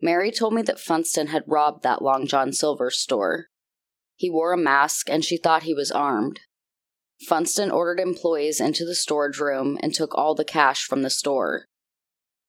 Mary 0.00 0.30
told 0.30 0.54
me 0.54 0.62
that 0.62 0.80
Funston 0.80 1.28
had 1.28 1.44
robbed 1.46 1.82
that 1.82 2.02
Long 2.02 2.26
John 2.26 2.52
Silver's 2.52 2.98
store. 2.98 3.46
He 4.16 4.30
wore 4.30 4.52
a 4.52 4.58
mask 4.58 5.10
and 5.10 5.22
she 5.22 5.36
thought 5.36 5.64
he 5.64 5.74
was 5.74 5.92
armed. 5.92 6.40
Funston 7.26 7.70
ordered 7.70 8.00
employees 8.00 8.60
into 8.60 8.84
the 8.84 8.94
storage 8.94 9.38
room 9.38 9.78
and 9.82 9.94
took 9.94 10.16
all 10.16 10.34
the 10.34 10.44
cash 10.44 10.84
from 10.84 11.02
the 11.02 11.10
store. 11.10 11.66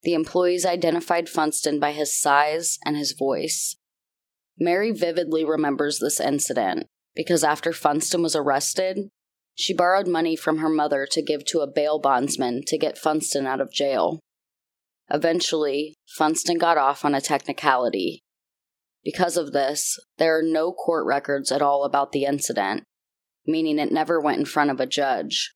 The 0.03 0.13
employees 0.13 0.65
identified 0.65 1.29
Funston 1.29 1.79
by 1.79 1.91
his 1.91 2.19
size 2.19 2.79
and 2.85 2.97
his 2.97 3.11
voice. 3.11 3.75
Mary 4.57 4.91
vividly 4.91 5.43
remembers 5.43 5.99
this 5.99 6.19
incident 6.19 6.87
because 7.15 7.43
after 7.43 7.73
Funston 7.73 8.21
was 8.21 8.35
arrested, 8.35 9.09
she 9.55 9.73
borrowed 9.73 10.07
money 10.07 10.35
from 10.35 10.59
her 10.59 10.69
mother 10.69 11.05
to 11.11 11.21
give 11.21 11.45
to 11.45 11.59
a 11.59 11.67
bail 11.67 11.99
bondsman 11.99 12.61
to 12.67 12.77
get 12.77 12.97
Funston 12.97 13.45
out 13.45 13.61
of 13.61 13.71
jail. 13.71 14.19
Eventually, 15.09 15.95
Funston 16.17 16.57
got 16.57 16.77
off 16.77 17.03
on 17.03 17.13
a 17.13 17.21
technicality. 17.21 18.21
Because 19.03 19.35
of 19.35 19.51
this, 19.51 19.99
there 20.17 20.37
are 20.37 20.43
no 20.43 20.71
court 20.71 21.05
records 21.05 21.51
at 21.51 21.61
all 21.61 21.83
about 21.83 22.11
the 22.11 22.23
incident, 22.23 22.83
meaning 23.45 23.79
it 23.79 23.91
never 23.91 24.19
went 24.19 24.39
in 24.39 24.45
front 24.45 24.71
of 24.71 24.79
a 24.79 24.85
judge. 24.85 25.53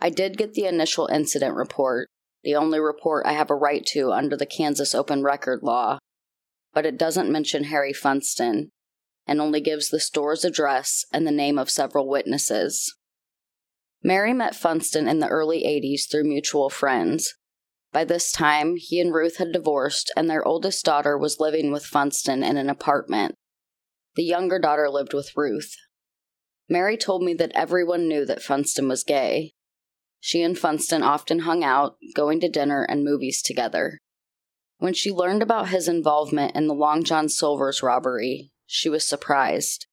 I 0.00 0.10
did 0.10 0.36
get 0.36 0.54
the 0.54 0.66
initial 0.66 1.06
incident 1.06 1.54
report, 1.54 2.08
the 2.42 2.56
only 2.56 2.80
report 2.80 3.26
I 3.26 3.32
have 3.32 3.50
a 3.50 3.54
right 3.54 3.84
to 3.92 4.12
under 4.12 4.36
the 4.36 4.46
Kansas 4.46 4.94
open 4.94 5.22
record 5.22 5.60
law, 5.62 5.98
but 6.72 6.86
it 6.86 6.98
doesn't 6.98 7.30
mention 7.30 7.64
Harry 7.64 7.92
Funston 7.92 8.70
and 9.26 9.40
only 9.40 9.60
gives 9.60 9.88
the 9.88 10.00
store's 10.00 10.44
address 10.44 11.04
and 11.12 11.26
the 11.26 11.30
name 11.30 11.58
of 11.58 11.70
several 11.70 12.08
witnesses. 12.08 12.96
Mary 14.02 14.32
met 14.32 14.56
Funston 14.56 15.06
in 15.06 15.20
the 15.20 15.28
early 15.28 15.62
80s 15.62 16.10
through 16.10 16.24
mutual 16.24 16.68
friends. 16.68 17.34
By 17.92 18.04
this 18.04 18.32
time, 18.32 18.74
he 18.76 19.00
and 19.00 19.14
Ruth 19.14 19.36
had 19.36 19.52
divorced, 19.52 20.10
and 20.16 20.28
their 20.28 20.44
oldest 20.44 20.84
daughter 20.84 21.16
was 21.16 21.38
living 21.38 21.70
with 21.70 21.84
Funston 21.84 22.42
in 22.42 22.56
an 22.56 22.68
apartment. 22.68 23.36
The 24.16 24.24
younger 24.24 24.58
daughter 24.58 24.90
lived 24.90 25.14
with 25.14 25.36
Ruth. 25.36 25.76
Mary 26.72 26.96
told 26.96 27.22
me 27.22 27.34
that 27.34 27.52
everyone 27.54 28.08
knew 28.08 28.24
that 28.24 28.42
Funston 28.42 28.88
was 28.88 29.04
gay. 29.04 29.52
She 30.20 30.40
and 30.40 30.58
Funston 30.58 31.02
often 31.02 31.40
hung 31.40 31.62
out, 31.62 31.96
going 32.14 32.40
to 32.40 32.48
dinner 32.48 32.82
and 32.84 33.04
movies 33.04 33.42
together. 33.42 33.98
When 34.78 34.94
she 34.94 35.12
learned 35.12 35.42
about 35.42 35.68
his 35.68 35.86
involvement 35.86 36.56
in 36.56 36.68
the 36.68 36.74
Long 36.74 37.04
John 37.04 37.28
Silver's 37.28 37.82
robbery, 37.82 38.52
she 38.64 38.88
was 38.88 39.06
surprised. 39.06 39.84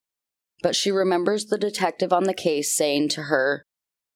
But 0.64 0.74
she 0.74 0.90
remembers 0.90 1.48
the 1.48 1.58
detective 1.58 2.14
on 2.14 2.24
the 2.24 2.34
case 2.34 2.74
saying 2.74 3.10
to 3.10 3.24
her, 3.24 3.66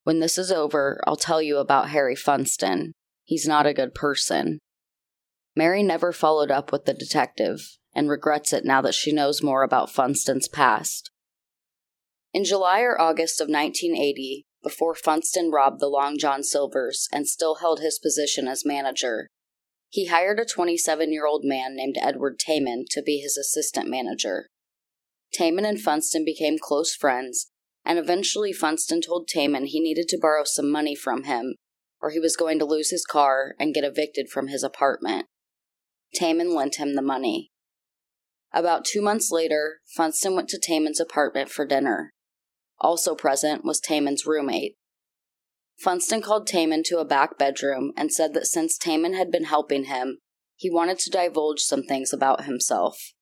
When 0.05 0.21
this 0.21 0.37
is 0.37 0.49
over, 0.49 1.01
I'll 1.05 1.17
tell 1.17 1.41
you 1.41 1.57
about 1.57 1.89
Harry 1.89 2.15
Funston. 2.15 2.93
He's 3.25 3.45
not 3.45 3.65
a 3.65 3.73
good 3.73 3.93
person. 3.93 4.59
Mary 5.53 5.83
never 5.83 6.13
followed 6.13 6.49
up 6.49 6.71
with 6.71 6.85
the 6.85 6.93
detective 6.93 7.77
and 7.93 8.09
regrets 8.09 8.53
it 8.53 8.63
now 8.63 8.81
that 8.83 8.95
she 8.95 9.11
knows 9.11 9.43
more 9.43 9.63
about 9.63 9.89
Funston's 9.89 10.47
past. 10.47 11.11
In 12.33 12.43
July 12.43 12.81
or 12.81 12.99
August 12.99 13.39
of 13.39 13.45
1980, 13.45 14.47
before 14.63 14.95
Funston 14.95 15.51
robbed 15.51 15.79
the 15.79 15.87
Long 15.87 16.17
John 16.17 16.41
Silvers 16.41 17.07
and 17.11 17.27
still 17.27 17.55
held 17.55 17.79
his 17.79 17.99
position 17.99 18.47
as 18.47 18.65
manager, 18.65 19.27
he 19.89 20.07
hired 20.07 20.39
a 20.39 20.45
27 20.45 21.13
year 21.13 21.27
old 21.27 21.43
man 21.43 21.75
named 21.75 21.97
Edward 22.01 22.39
Taman 22.39 22.85
to 22.89 23.03
be 23.03 23.19
his 23.19 23.37
assistant 23.37 23.87
manager. 23.87 24.47
Taman 25.31 25.65
and 25.65 25.79
Funston 25.79 26.25
became 26.25 26.57
close 26.59 26.95
friends, 26.95 27.51
and 27.85 27.99
eventually 27.99 28.51
Funston 28.51 29.01
told 29.01 29.27
Taman 29.27 29.67
he 29.67 29.79
needed 29.79 30.07
to 30.07 30.19
borrow 30.19 30.43
some 30.43 30.71
money 30.71 30.95
from 30.95 31.25
him, 31.25 31.57
or 32.01 32.09
he 32.09 32.19
was 32.19 32.35
going 32.35 32.57
to 32.57 32.65
lose 32.65 32.89
his 32.89 33.05
car 33.05 33.53
and 33.59 33.75
get 33.75 33.83
evicted 33.83 34.29
from 34.29 34.47
his 34.47 34.63
apartment. 34.63 35.27
Taman 36.15 36.55
lent 36.55 36.77
him 36.77 36.95
the 36.95 37.03
money. 37.03 37.51
About 38.51 38.85
two 38.85 39.01
months 39.01 39.29
later, 39.31 39.81
Funston 39.95 40.35
went 40.35 40.49
to 40.49 40.59
Taman's 40.59 40.99
apartment 40.99 41.49
for 41.49 41.67
dinner. 41.67 42.12
Also 42.79 43.15
present 43.15 43.63
was 43.63 43.79
Taman's 43.79 44.25
roommate. 44.25 44.75
Funston 45.77 46.21
called 46.21 46.47
Taman 46.47 46.83
to 46.85 46.99
a 46.99 47.05
back 47.05 47.37
bedroom 47.37 47.91
and 47.97 48.11
said 48.11 48.33
that 48.33 48.47
since 48.47 48.77
Taman 48.77 49.13
had 49.13 49.31
been 49.31 49.45
helping 49.45 49.85
him, 49.85 50.19
he 50.55 50.69
wanted 50.69 50.99
to 50.99 51.09
divulge 51.09 51.61
some 51.61 51.83
things 51.83 52.13
about 52.13 52.45
himself. 52.45 53.13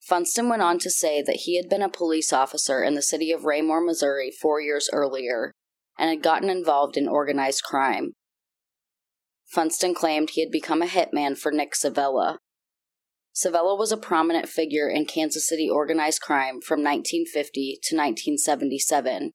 Funston 0.00 0.48
went 0.48 0.62
on 0.62 0.78
to 0.80 0.90
say 0.90 1.22
that 1.22 1.42
he 1.44 1.56
had 1.56 1.68
been 1.68 1.82
a 1.82 1.88
police 1.88 2.32
officer 2.32 2.82
in 2.82 2.94
the 2.94 3.02
city 3.02 3.32
of 3.32 3.44
Raymore, 3.44 3.80
Missouri 3.80 4.30
four 4.30 4.60
years 4.60 4.90
earlier 4.92 5.52
and 5.98 6.10
had 6.10 6.22
gotten 6.22 6.50
involved 6.50 6.96
in 6.96 7.08
organized 7.08 7.62
crime. 7.62 8.12
Funston 9.46 9.94
claimed 9.94 10.30
he 10.30 10.40
had 10.40 10.50
become 10.50 10.82
a 10.82 10.86
hitman 10.86 11.38
for 11.38 11.52
Nick 11.52 11.74
Civella. 11.74 12.38
Civella 13.34 13.76
was 13.76 13.90
a 13.90 13.96
prominent 13.96 14.48
figure 14.48 14.88
in 14.88 15.06
Kansas 15.06 15.46
City 15.46 15.68
organized 15.68 16.20
crime 16.20 16.60
from 16.60 16.82
1950 16.82 17.80
to 17.82 17.96
1977 17.96 19.32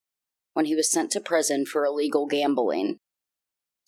when 0.54 0.66
he 0.66 0.76
was 0.76 0.92
sent 0.92 1.12
to 1.12 1.20
prison 1.20 1.66
for 1.66 1.86
illegal 1.86 2.26
gambling. 2.26 2.98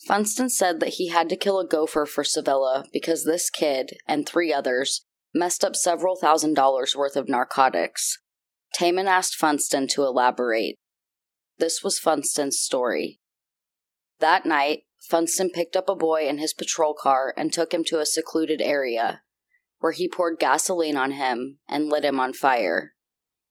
Funston 0.05 0.49
said 0.49 0.79
that 0.79 0.95
he 0.95 1.09
had 1.09 1.29
to 1.29 1.37
kill 1.37 1.59
a 1.59 1.67
gopher 1.67 2.05
for 2.05 2.23
Civella 2.23 2.85
because 2.91 3.23
this 3.23 3.49
kid 3.49 3.97
and 4.07 4.27
three 4.27 4.51
others 4.51 5.05
messed 5.33 5.63
up 5.63 5.75
several 5.75 6.15
thousand 6.15 6.55
dollars 6.55 6.95
worth 6.95 7.15
of 7.15 7.29
narcotics. 7.29 8.17
Taman 8.73 9.07
asked 9.07 9.35
Funston 9.35 9.87
to 9.89 10.03
elaborate. 10.03 10.75
This 11.57 11.83
was 11.83 11.99
Funston's 11.99 12.59
story. 12.59 13.19
That 14.19 14.45
night, 14.45 14.83
Funston 15.09 15.51
picked 15.51 15.75
up 15.75 15.87
a 15.87 15.95
boy 15.95 16.27
in 16.27 16.37
his 16.37 16.53
patrol 16.53 16.93
car 16.93 17.33
and 17.37 17.53
took 17.53 17.73
him 17.73 17.83
to 17.85 17.99
a 17.99 18.05
secluded 18.05 18.61
area, 18.61 19.21
where 19.81 19.91
he 19.91 20.07
poured 20.07 20.39
gasoline 20.39 20.95
on 20.95 21.11
him 21.11 21.57
and 21.67 21.89
lit 21.89 22.05
him 22.05 22.19
on 22.19 22.31
fire. 22.31 22.93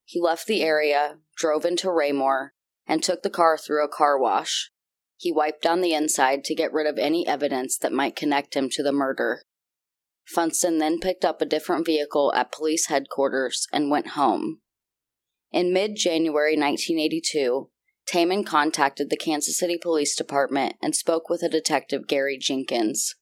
He 0.05 0.21
left 0.21 0.47
the 0.47 0.63
area, 0.63 1.19
drove 1.37 1.65
into 1.65 1.91
Raymore, 1.91 2.55
and 2.87 3.03
took 3.03 3.23
the 3.23 3.31
car 3.31 3.59
through 3.59 3.85
a 3.85 3.89
car 3.89 4.19
wash. 4.19 4.71
He 5.17 5.31
wiped 5.31 5.63
down 5.63 5.83
the 5.83 5.93
inside 5.93 6.45
to 6.45 6.55
get 6.55 6.73
rid 6.73 6.87
of 6.87 6.99
any 6.99 7.27
evidence 7.27 7.77
that 7.79 7.93
might 7.93 8.17
connect 8.17 8.55
him 8.55 8.71
to 8.71 8.83
the 8.83 8.93
murder. 8.93 9.43
Funston 10.25 10.79
then 10.79 11.01
picked 11.01 11.25
up 11.25 11.43
a 11.43 11.47
different 11.47 11.85
vehicle 11.85 12.33
at 12.35 12.53
police 12.53 12.87
headquarters 12.87 13.67
and 13.73 13.91
went 13.91 14.09
home. 14.09 14.61
In 15.53 15.73
mid 15.73 15.97
January 15.97 16.57
1982, 16.57 17.71
Taman 18.07 18.45
contacted 18.45 19.11
the 19.11 19.17
Kansas 19.17 19.59
City 19.59 19.79
Police 19.81 20.17
Department 20.17 20.77
and 20.81 20.95
spoke 20.95 21.29
with 21.29 21.43
a 21.43 21.49
detective, 21.49 22.07
Gary 22.07 22.39
Jenkins. 22.41 23.17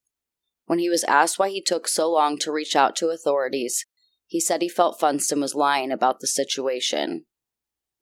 When 0.68 0.78
he 0.78 0.90
was 0.90 1.02
asked 1.04 1.38
why 1.38 1.48
he 1.48 1.62
took 1.62 1.88
so 1.88 2.10
long 2.10 2.36
to 2.40 2.52
reach 2.52 2.76
out 2.76 2.94
to 2.96 3.08
authorities, 3.08 3.86
he 4.26 4.38
said 4.38 4.60
he 4.60 4.68
felt 4.68 5.00
Funston 5.00 5.40
was 5.40 5.54
lying 5.54 5.90
about 5.90 6.20
the 6.20 6.26
situation. 6.26 7.24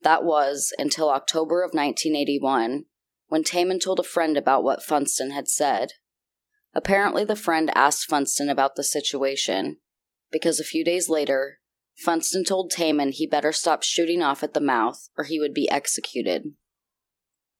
That 0.01 0.25
was 0.25 0.73
until 0.77 1.09
October 1.09 1.63
of 1.63 1.69
1981, 1.69 2.83
when 3.29 3.45
Taman 3.45 3.79
told 3.79 4.01
a 4.01 4.03
friend 4.03 4.35
about 4.35 4.65
what 4.65 4.83
Funston 4.83 5.31
had 5.31 5.47
said. 5.47 5.93
Apparently, 6.73 7.23
the 7.23 7.37
friend 7.37 7.71
asked 7.73 8.09
Funston 8.09 8.49
about 8.49 8.75
the 8.75 8.83
situation, 8.83 9.77
because 10.29 10.59
a 10.59 10.65
few 10.65 10.83
days 10.83 11.07
later, 11.07 11.59
Funston 11.95 12.43
told 12.43 12.69
Taman 12.69 13.13
he 13.13 13.25
better 13.25 13.53
stop 13.53 13.81
shooting 13.81 14.21
off 14.21 14.43
at 14.43 14.53
the 14.53 14.59
mouth 14.59 15.07
or 15.17 15.23
he 15.23 15.39
would 15.39 15.53
be 15.53 15.69
executed. 15.69 16.51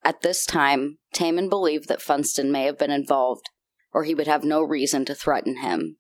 At 0.03 0.21
this 0.21 0.45
time, 0.45 0.97
Taman 1.13 1.47
believed 1.47 1.87
that 1.87 2.01
Funston 2.01 2.51
may 2.51 2.65
have 2.65 2.77
been 2.77 2.91
involved, 2.91 3.49
or 3.93 4.03
he 4.03 4.15
would 4.15 4.27
have 4.27 4.43
no 4.43 4.61
reason 4.61 5.05
to 5.05 5.15
threaten 5.15 5.57
him. 5.57 5.97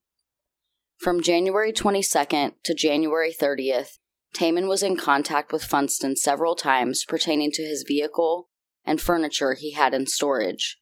From 0.97 1.21
January 1.21 1.71
22nd 1.71 2.53
to 2.63 2.73
January 2.73 3.33
30th, 3.33 3.97
Taman 4.33 4.67
was 4.67 4.83
in 4.83 4.97
contact 4.97 5.51
with 5.51 5.63
Funston 5.63 6.15
several 6.15 6.55
times 6.55 7.05
pertaining 7.05 7.51
to 7.51 7.63
his 7.63 7.85
vehicle 7.87 8.49
and 8.85 9.01
furniture 9.01 9.53
he 9.53 9.73
had 9.73 9.93
in 9.93 10.07
storage. 10.07 10.79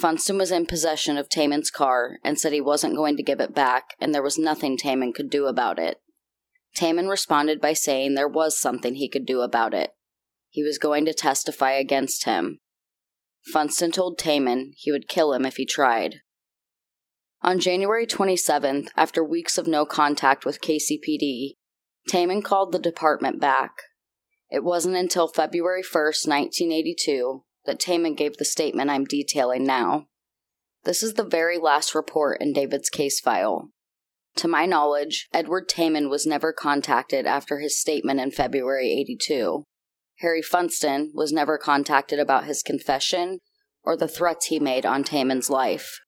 Funston 0.00 0.36
was 0.36 0.52
in 0.52 0.66
possession 0.66 1.16
of 1.16 1.28
Taman's 1.28 1.70
car 1.70 2.18
and 2.22 2.38
said 2.38 2.52
he 2.52 2.60
wasn't 2.60 2.96
going 2.96 3.16
to 3.16 3.22
give 3.22 3.40
it 3.40 3.54
back 3.54 3.94
and 4.00 4.14
there 4.14 4.22
was 4.22 4.38
nothing 4.38 4.76
Taman 4.76 5.12
could 5.12 5.30
do 5.30 5.46
about 5.46 5.78
it. 5.78 6.00
Taman 6.76 7.08
responded 7.08 7.60
by 7.60 7.72
saying 7.72 8.14
there 8.14 8.28
was 8.28 8.60
something 8.60 8.94
he 8.94 9.08
could 9.08 9.24
do 9.24 9.40
about 9.40 9.72
it. 9.72 9.92
He 10.50 10.62
was 10.62 10.78
going 10.78 11.06
to 11.06 11.14
testify 11.14 11.72
against 11.72 12.24
him. 12.24 12.60
Funston 13.52 13.92
told 13.92 14.18
Taman 14.18 14.72
he 14.76 14.92
would 14.92 15.08
kill 15.08 15.32
him 15.32 15.46
if 15.46 15.56
he 15.56 15.64
tried. 15.64 16.16
On 17.46 17.60
January 17.60 18.08
27th, 18.08 18.88
after 18.96 19.22
weeks 19.22 19.56
of 19.56 19.68
no 19.68 19.86
contact 19.86 20.44
with 20.44 20.60
KCPD, 20.60 21.52
Taman 22.08 22.42
called 22.42 22.72
the 22.72 22.78
department 22.80 23.40
back. 23.40 23.70
It 24.50 24.64
wasn't 24.64 24.96
until 24.96 25.28
February 25.28 25.84
1st, 25.84 26.26
1982, 26.26 27.44
that 27.64 27.78
Taman 27.78 28.16
gave 28.16 28.36
the 28.36 28.44
statement 28.44 28.90
I'm 28.90 29.04
detailing 29.04 29.64
now. 29.64 30.06
This 30.82 31.04
is 31.04 31.14
the 31.14 31.22
very 31.22 31.56
last 31.56 31.94
report 31.94 32.40
in 32.40 32.52
David's 32.52 32.90
case 32.90 33.20
file. 33.20 33.70
To 34.38 34.48
my 34.48 34.66
knowledge, 34.66 35.28
Edward 35.32 35.68
Taman 35.68 36.10
was 36.10 36.26
never 36.26 36.52
contacted 36.52 37.26
after 37.26 37.60
his 37.60 37.78
statement 37.78 38.18
in 38.18 38.32
February 38.32 38.90
82. 38.90 39.62
Harry 40.18 40.42
Funston 40.42 41.12
was 41.14 41.32
never 41.32 41.58
contacted 41.58 42.18
about 42.18 42.46
his 42.46 42.64
confession 42.64 43.38
or 43.84 43.96
the 43.96 44.08
threats 44.08 44.46
he 44.46 44.58
made 44.58 44.84
on 44.84 45.04
Taman's 45.04 45.48
life. 45.48 46.00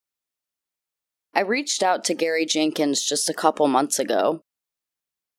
I 1.39 1.43
reached 1.43 1.85
out 1.85 2.03
to 2.07 2.15
Gary 2.15 2.45
Jenkins 2.45 3.05
just 3.05 3.29
a 3.29 3.33
couple 3.33 3.69
months 3.69 4.01
ago. 4.01 4.43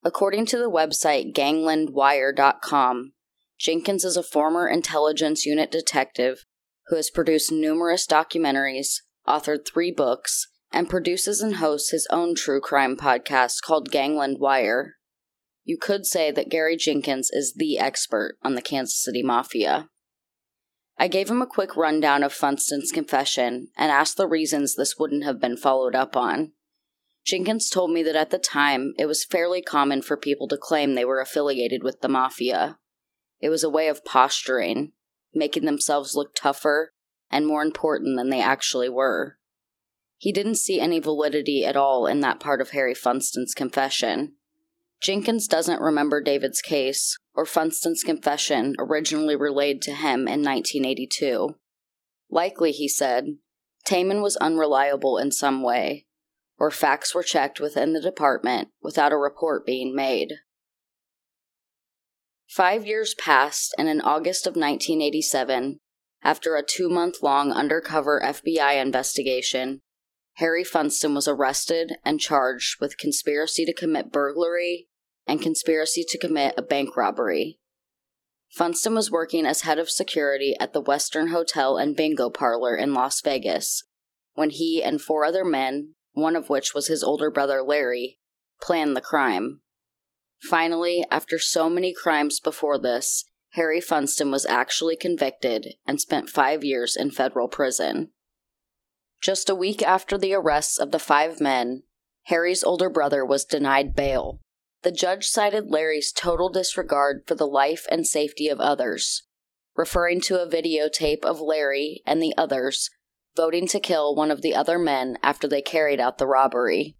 According 0.01 0.45
to 0.45 0.57
the 0.57 0.71
website 0.71 1.35
ganglandwire.com, 1.35 3.11
Jenkins 3.59 4.05
is 4.05 4.15
a 4.15 4.23
former 4.23 4.65
intelligence 4.65 5.45
unit 5.45 5.69
detective 5.69 6.45
who 6.87 6.95
has 6.95 7.09
produced 7.09 7.51
numerous 7.51 8.07
documentaries, 8.07 9.01
authored 9.27 9.67
three 9.67 9.91
books, 9.91 10.47
and 10.71 10.89
produces 10.89 11.41
and 11.41 11.57
hosts 11.57 11.91
his 11.91 12.07
own 12.09 12.33
true 12.33 12.61
crime 12.61 12.95
podcast 12.95 13.61
called 13.61 13.91
Gangland 13.91 14.37
Wire. 14.39 14.93
You 15.65 15.77
could 15.77 16.05
say 16.05 16.31
that 16.31 16.49
Gary 16.49 16.77
Jenkins 16.77 17.29
is 17.29 17.55
the 17.57 17.77
expert 17.77 18.37
on 18.41 18.55
the 18.55 18.61
Kansas 18.61 19.03
City 19.03 19.21
Mafia. 19.21 19.89
I 21.01 21.07
gave 21.07 21.29
him 21.29 21.41
a 21.41 21.47
quick 21.47 21.77
rundown 21.77 22.23
of 22.23 22.33
Funston's 22.33 22.91
confession 22.91 23.69
and 23.77 23.89
asked 23.89 24.17
the 24.17 24.27
reasons 24.27 24.75
this 24.75 24.97
wouldn't 24.99 25.23
have 25.23 25.39
been 25.39 25.55
followed 25.55 25.95
up 25.95 26.17
on. 26.17 26.51
Jenkins 27.25 27.69
told 27.69 27.91
me 27.91 28.03
that 28.03 28.17
at 28.17 28.31
the 28.31 28.37
time 28.37 28.93
it 28.97 29.05
was 29.05 29.23
fairly 29.23 29.61
common 29.61 30.01
for 30.01 30.17
people 30.17 30.47
to 30.49 30.57
claim 30.57 30.93
they 30.93 31.05
were 31.05 31.21
affiliated 31.21 31.83
with 31.83 32.01
the 32.01 32.09
Mafia. 32.09 32.79
It 33.39 33.49
was 33.49 33.63
a 33.63 33.69
way 33.69 33.87
of 33.87 34.03
posturing, 34.03 34.91
making 35.33 35.63
themselves 35.63 36.15
look 36.15 36.35
tougher 36.35 36.91
and 37.31 37.47
more 37.47 37.61
important 37.61 38.17
than 38.17 38.29
they 38.29 38.41
actually 38.41 38.89
were. 38.89 39.37
He 40.17 40.33
didn't 40.33 40.55
see 40.55 40.81
any 40.81 40.99
validity 40.99 41.63
at 41.63 41.77
all 41.77 42.07
in 42.07 42.19
that 42.21 42.41
part 42.41 42.59
of 42.59 42.71
Harry 42.71 42.93
Funston's 42.93 43.53
confession. 43.53 44.33
Jenkins 44.99 45.47
doesn't 45.47 45.81
remember 45.81 46.21
David's 46.21 46.61
case 46.61 47.17
or 47.39 47.45
Funston's 47.45 48.03
confession 48.03 48.75
originally 48.77 49.33
relayed 49.33 49.81
to 49.83 49.93
him 49.93 50.27
in 50.27 50.43
1982. 50.43 51.55
Likely, 52.29 52.73
he 52.73 52.89
said, 52.89 53.37
Taman 53.85 54.21
was 54.21 54.35
unreliable 54.35 55.17
in 55.17 55.31
some 55.31 55.63
way, 55.63 56.05
or 56.57 56.69
facts 56.69 57.15
were 57.15 57.23
checked 57.23 57.61
within 57.61 57.93
the 57.93 58.01
department 58.01 58.67
without 58.81 59.13
a 59.13 59.17
report 59.17 59.65
being 59.65 59.95
made. 59.95 60.33
Five 62.45 62.85
years 62.85 63.15
passed, 63.15 63.73
and 63.77 63.87
in 63.87 64.01
August 64.01 64.45
of 64.45 64.57
1987, 64.57 65.79
after 66.21 66.57
a 66.57 66.65
two 66.65 66.89
month 66.89 67.23
long 67.23 67.53
undercover 67.53 68.21
FBI 68.21 68.81
investigation, 68.81 69.79
Harry 70.33 70.65
Funston 70.65 71.15
was 71.15 71.25
arrested 71.25 71.93
and 72.03 72.19
charged 72.19 72.81
with 72.81 72.97
conspiracy 72.97 73.63
to 73.63 73.71
commit 73.71 74.11
burglary 74.11 74.88
and 75.29 75.41
conspiracy 75.41 76.03
to 76.09 76.17
commit 76.17 76.55
a 76.57 76.61
bank 76.61 76.97
robbery. 76.97 77.59
Funston 78.49 78.95
was 78.95 79.11
working 79.11 79.45
as 79.45 79.61
head 79.61 79.77
of 79.77 79.89
security 79.89 80.55
at 80.59 80.73
the 80.73 80.81
Western 80.81 81.27
Hotel 81.27 81.77
and 81.77 81.95
Bingo 81.95 82.29
Parlor 82.29 82.75
in 82.75 82.93
Las 82.93 83.21
Vegas 83.21 83.83
when 84.33 84.49
he 84.49 84.81
and 84.81 85.01
four 85.01 85.25
other 85.25 85.43
men, 85.43 85.95
one 86.13 86.35
of 86.35 86.49
which 86.49 86.73
was 86.73 86.87
his 86.87 87.03
older 87.03 87.29
brother 87.29 87.61
Larry, 87.61 88.19
planned 88.61 88.95
the 88.95 89.01
crime. 89.01 89.61
Finally, 90.41 91.05
after 91.11 91.37
so 91.37 91.69
many 91.69 91.93
crimes 91.93 92.39
before 92.39 92.79
this, 92.79 93.25
Harry 93.51 93.81
Funston 93.81 94.31
was 94.31 94.45
actually 94.45 94.95
convicted 94.95 95.73
and 95.85 95.99
spent 95.99 96.29
five 96.29 96.63
years 96.63 96.95
in 96.95 97.11
federal 97.11 97.47
prison. 97.47 98.11
Just 99.21 99.49
a 99.49 99.55
week 99.55 99.83
after 99.83 100.17
the 100.17 100.33
arrests 100.33 100.79
of 100.79 100.91
the 100.91 100.99
five 100.99 101.41
men, 101.41 101.83
Harry's 102.23 102.63
older 102.63 102.89
brother 102.89 103.25
was 103.25 103.43
denied 103.43 103.93
bail. 103.93 104.39
The 104.83 104.91
judge 104.91 105.27
cited 105.27 105.69
Larry's 105.69 106.11
total 106.11 106.49
disregard 106.49 107.23
for 107.27 107.35
the 107.35 107.47
life 107.47 107.85
and 107.91 108.07
safety 108.07 108.47
of 108.47 108.59
others, 108.59 109.23
referring 109.75 110.21
to 110.21 110.41
a 110.41 110.47
videotape 110.47 111.25
of 111.25 111.41
Larry 111.41 112.01
and 112.05 112.21
the 112.21 112.33
others 112.37 112.89
voting 113.35 113.67
to 113.67 113.79
kill 113.79 114.15
one 114.15 114.31
of 114.31 114.41
the 114.41 114.53
other 114.53 114.77
men 114.77 115.17
after 115.23 115.47
they 115.47 115.61
carried 115.61 115.99
out 115.99 116.17
the 116.17 116.27
robbery. 116.27 116.97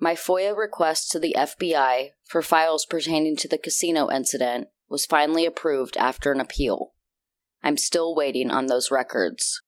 My 0.00 0.14
FOIA 0.14 0.56
request 0.56 1.12
to 1.12 1.20
the 1.20 1.36
FBI 1.38 2.10
for 2.24 2.42
files 2.42 2.84
pertaining 2.84 3.36
to 3.36 3.46
the 3.46 3.58
casino 3.58 4.10
incident 4.10 4.66
was 4.88 5.06
finally 5.06 5.46
approved 5.46 5.96
after 5.96 6.32
an 6.32 6.40
appeal. 6.40 6.94
I'm 7.62 7.76
still 7.76 8.12
waiting 8.12 8.50
on 8.50 8.66
those 8.66 8.90
records. 8.90 9.61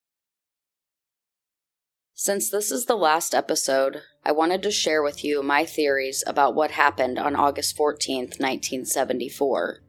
Since 2.16 2.48
this 2.48 2.70
is 2.70 2.84
the 2.84 2.96
last 2.96 3.34
episode, 3.34 4.02
I 4.24 4.30
wanted 4.30 4.62
to 4.62 4.70
share 4.70 5.02
with 5.02 5.24
you 5.24 5.42
my 5.42 5.64
theories 5.64 6.22
about 6.28 6.54
what 6.54 6.70
happened 6.70 7.18
on 7.18 7.34
August 7.34 7.76
14th, 7.76 8.38
1974. 8.38 9.82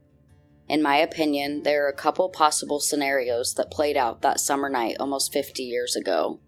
In 0.67 0.81
my 0.81 0.97
opinion, 0.97 1.61
there 1.61 1.85
are 1.85 1.89
a 1.89 1.93
couple 1.93 2.27
possible 2.29 2.79
scenarios 2.79 3.53
that 3.53 3.69
played 3.69 3.95
out 3.95 4.23
that 4.23 4.39
summer 4.39 4.69
night 4.69 4.97
almost 4.99 5.33
50 5.33 5.61
years 5.61 5.95
ago. 5.95 6.39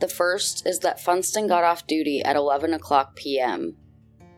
The 0.00 0.08
first 0.08 0.66
is 0.66 0.80
that 0.80 1.00
Funston 1.00 1.46
got 1.46 1.62
off 1.62 1.86
duty 1.86 2.20
at 2.24 2.34
11 2.34 2.74
o'clock 2.74 3.14
p.m. 3.14 3.76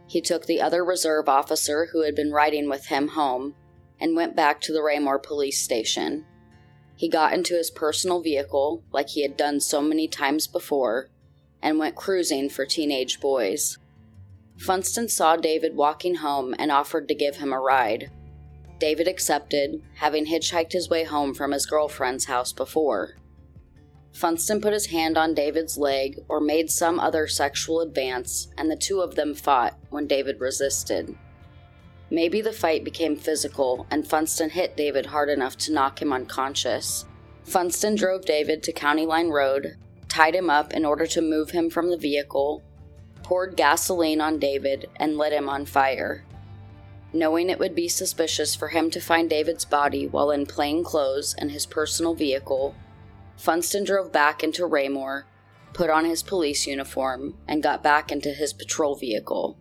He 0.07 0.21
took 0.21 0.45
the 0.45 0.61
other 0.61 0.85
reserve 0.85 1.31
officer 1.31 1.89
who 1.93 2.03
had 2.03 2.15
been 2.15 2.31
riding 2.31 2.69
with 2.69 2.89
him 2.89 3.09
home 3.09 3.55
and 3.99 4.15
went 4.15 4.37
back 4.37 4.61
to 4.61 4.73
the 4.75 4.83
Raymore 4.83 5.19
police 5.19 5.65
station. 5.65 6.27
He 7.03 7.09
got 7.09 7.33
into 7.33 7.57
his 7.57 7.69
personal 7.69 8.21
vehicle, 8.21 8.85
like 8.93 9.09
he 9.09 9.23
had 9.23 9.37
done 9.37 9.59
so 9.59 9.83
many 9.83 10.07
times 10.07 10.47
before, 10.47 11.11
and 11.61 11.77
went 11.77 11.97
cruising 11.97 12.49
for 12.49 12.65
teenage 12.65 13.19
boys. 13.19 13.77
Funston 14.57 15.09
saw 15.09 15.35
David 15.35 15.75
walking 15.75 16.15
home 16.15 16.55
and 16.61 16.71
offered 16.71 17.09
to 17.09 17.15
give 17.17 17.39
him 17.39 17.53
a 17.53 17.59
ride. 17.59 18.13
David 18.79 19.09
accepted, 19.09 19.83
having 19.97 20.27
hitchhiked 20.27 20.71
his 20.71 20.89
way 20.89 21.03
home 21.03 21.35
from 21.35 21.51
his 21.51 21.67
girlfriend's 21.67 22.27
house 22.27 22.53
before. 22.53 23.17
Funston 24.13 24.61
put 24.61 24.73
his 24.73 24.87
hand 24.87 25.19
on 25.19 25.35
David's 25.35 25.77
leg 25.77 26.21
or 26.29 26.41
made 26.41 26.71
some 26.71 27.01
other 27.01 27.27
sexual 27.27 27.81
advance, 27.81 28.47
and 28.57 28.71
the 28.71 28.77
two 28.77 29.01
of 29.01 29.17
them 29.17 29.35
fought 29.35 29.77
when 29.91 30.07
David 30.07 30.39
resisted. 30.39 31.19
Maybe 32.13 32.43
the 32.43 32.53
fight 32.53 32.85
became 32.85 33.17
physical, 33.17 33.87
and 33.91 34.07
Funston 34.07 34.51
hit 34.51 34.77
David 34.77 35.07
hard 35.07 35.31
enough 35.31 35.57
to 35.57 35.73
knock 35.73 36.03
him 36.03 36.13
unconscious. 36.13 37.07
Funston 37.45 37.95
drove 37.95 38.27
David 38.27 38.63
to 38.65 38.73
County 38.73 39.07
Line 39.07 39.31
Road, 39.31 39.79
tied 40.11 40.35
him 40.35 40.51
up 40.51 40.75
in 40.75 40.85
order 40.85 41.07
to 41.07 41.23
move 41.23 41.53
him 41.53 41.71
from 41.71 41.89
the 41.89 41.97
vehicle, 41.97 42.63
poured 43.23 43.57
gasoline 43.57 44.21
on 44.21 44.39
David, 44.39 44.91
and 44.97 45.17
lit 45.17 45.33
him 45.33 45.49
on 45.49 45.65
fire. 45.65 46.27
Knowing 47.15 47.49
it 47.49 47.59
would 47.59 47.75
be 47.75 47.89
suspicious 47.89 48.55
for 48.55 48.69
him 48.69 48.91
to 48.91 49.01
find 49.01 49.31
David's 49.31 49.65
body 49.65 50.07
while 50.07 50.31
in 50.31 50.45
plain 50.45 50.85
clothes 50.85 51.35
and 51.39 51.51
his 51.51 51.65
personal 51.65 52.13
vehicle, 52.13 52.75
Funston 53.39 53.85
drove 53.85 54.13
back 54.13 54.45
into 54.45 54.67
Raymore, 54.67 55.25
put 55.73 55.89
on 55.89 56.05
his 56.05 56.23
police 56.23 56.67
uniform, 56.67 57.39
and 57.49 57.63
got 57.63 57.83
back 57.83 58.13
into 58.13 58.35
his 58.35 58.53
patrol 58.53 58.97
vehicle. 58.97 59.57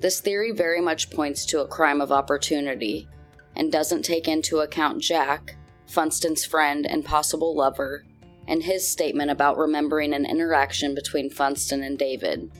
This 0.00 0.20
theory 0.20 0.50
very 0.50 0.80
much 0.80 1.10
points 1.10 1.44
to 1.46 1.60
a 1.60 1.68
crime 1.68 2.00
of 2.00 2.10
opportunity 2.10 3.06
and 3.54 3.70
doesn't 3.70 4.02
take 4.02 4.28
into 4.28 4.60
account 4.60 5.02
Jack, 5.02 5.56
Funston's 5.86 6.44
friend 6.44 6.86
and 6.86 7.04
possible 7.04 7.54
lover, 7.54 8.06
and 8.48 8.62
his 8.62 8.88
statement 8.88 9.30
about 9.30 9.58
remembering 9.58 10.14
an 10.14 10.24
interaction 10.24 10.94
between 10.94 11.28
Funston 11.28 11.82
and 11.82 11.98
David. 11.98 12.50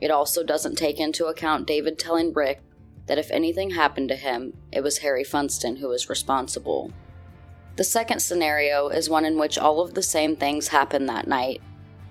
It 0.00 0.12
also 0.12 0.44
doesn't 0.44 0.76
take 0.76 1.00
into 1.00 1.26
account 1.26 1.66
David 1.66 1.98
telling 1.98 2.32
Rick 2.32 2.62
that 3.06 3.18
if 3.18 3.32
anything 3.32 3.70
happened 3.70 4.08
to 4.10 4.16
him, 4.16 4.56
it 4.70 4.82
was 4.82 4.98
Harry 4.98 5.24
Funston 5.24 5.76
who 5.76 5.88
was 5.88 6.08
responsible. 6.08 6.92
The 7.74 7.84
second 7.84 8.20
scenario 8.20 8.88
is 8.88 9.10
one 9.10 9.24
in 9.24 9.36
which 9.38 9.58
all 9.58 9.80
of 9.80 9.94
the 9.94 10.02
same 10.02 10.36
things 10.36 10.68
happened 10.68 11.08
that 11.08 11.26
night, 11.26 11.60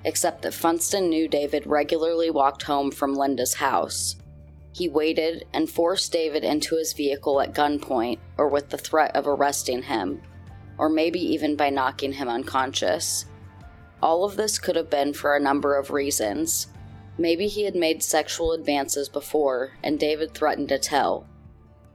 except 0.04 0.42
that 0.42 0.54
Funston 0.54 1.08
knew 1.08 1.30
David 1.30 1.66
regularly 1.66 2.30
walked 2.30 2.64
home 2.64 2.92
from 2.92 3.14
Linda's 3.14 3.54
house. 3.54 4.18
He 4.72 4.88
waited 4.88 5.46
and 5.54 5.70
forced 5.70 6.12
David 6.12 6.44
into 6.44 6.76
his 6.76 6.94
vehicle 6.94 7.42
at 7.42 7.54
gunpoint 7.54 8.20
or 8.38 8.48
with 8.48 8.70
the 8.70 8.78
threat 8.78 9.16
of 9.16 9.28
arresting 9.28 9.84
him, 9.84 10.22
or 10.78 10.90
maybe 10.90 11.20
even 11.20 11.56
by 11.56 11.70
knocking 11.70 12.14
him 12.14 12.30
unconscious. 12.30 13.26
All 14.02 14.24
of 14.24 14.38
this 14.38 14.60
could 14.60 14.76
have 14.76 14.90
been 14.90 15.14
for 15.14 15.36
a 15.36 15.42
number 15.42 15.76
of 15.76 15.92
reasons. 15.92 16.68
Maybe 17.18 17.48
he 17.48 17.64
had 17.64 17.76
made 17.76 18.02
sexual 18.02 18.54
advances 18.54 19.10
before 19.10 19.74
and 19.84 20.00
David 20.00 20.34
threatened 20.34 20.70
to 20.70 20.80
tell. 20.80 21.28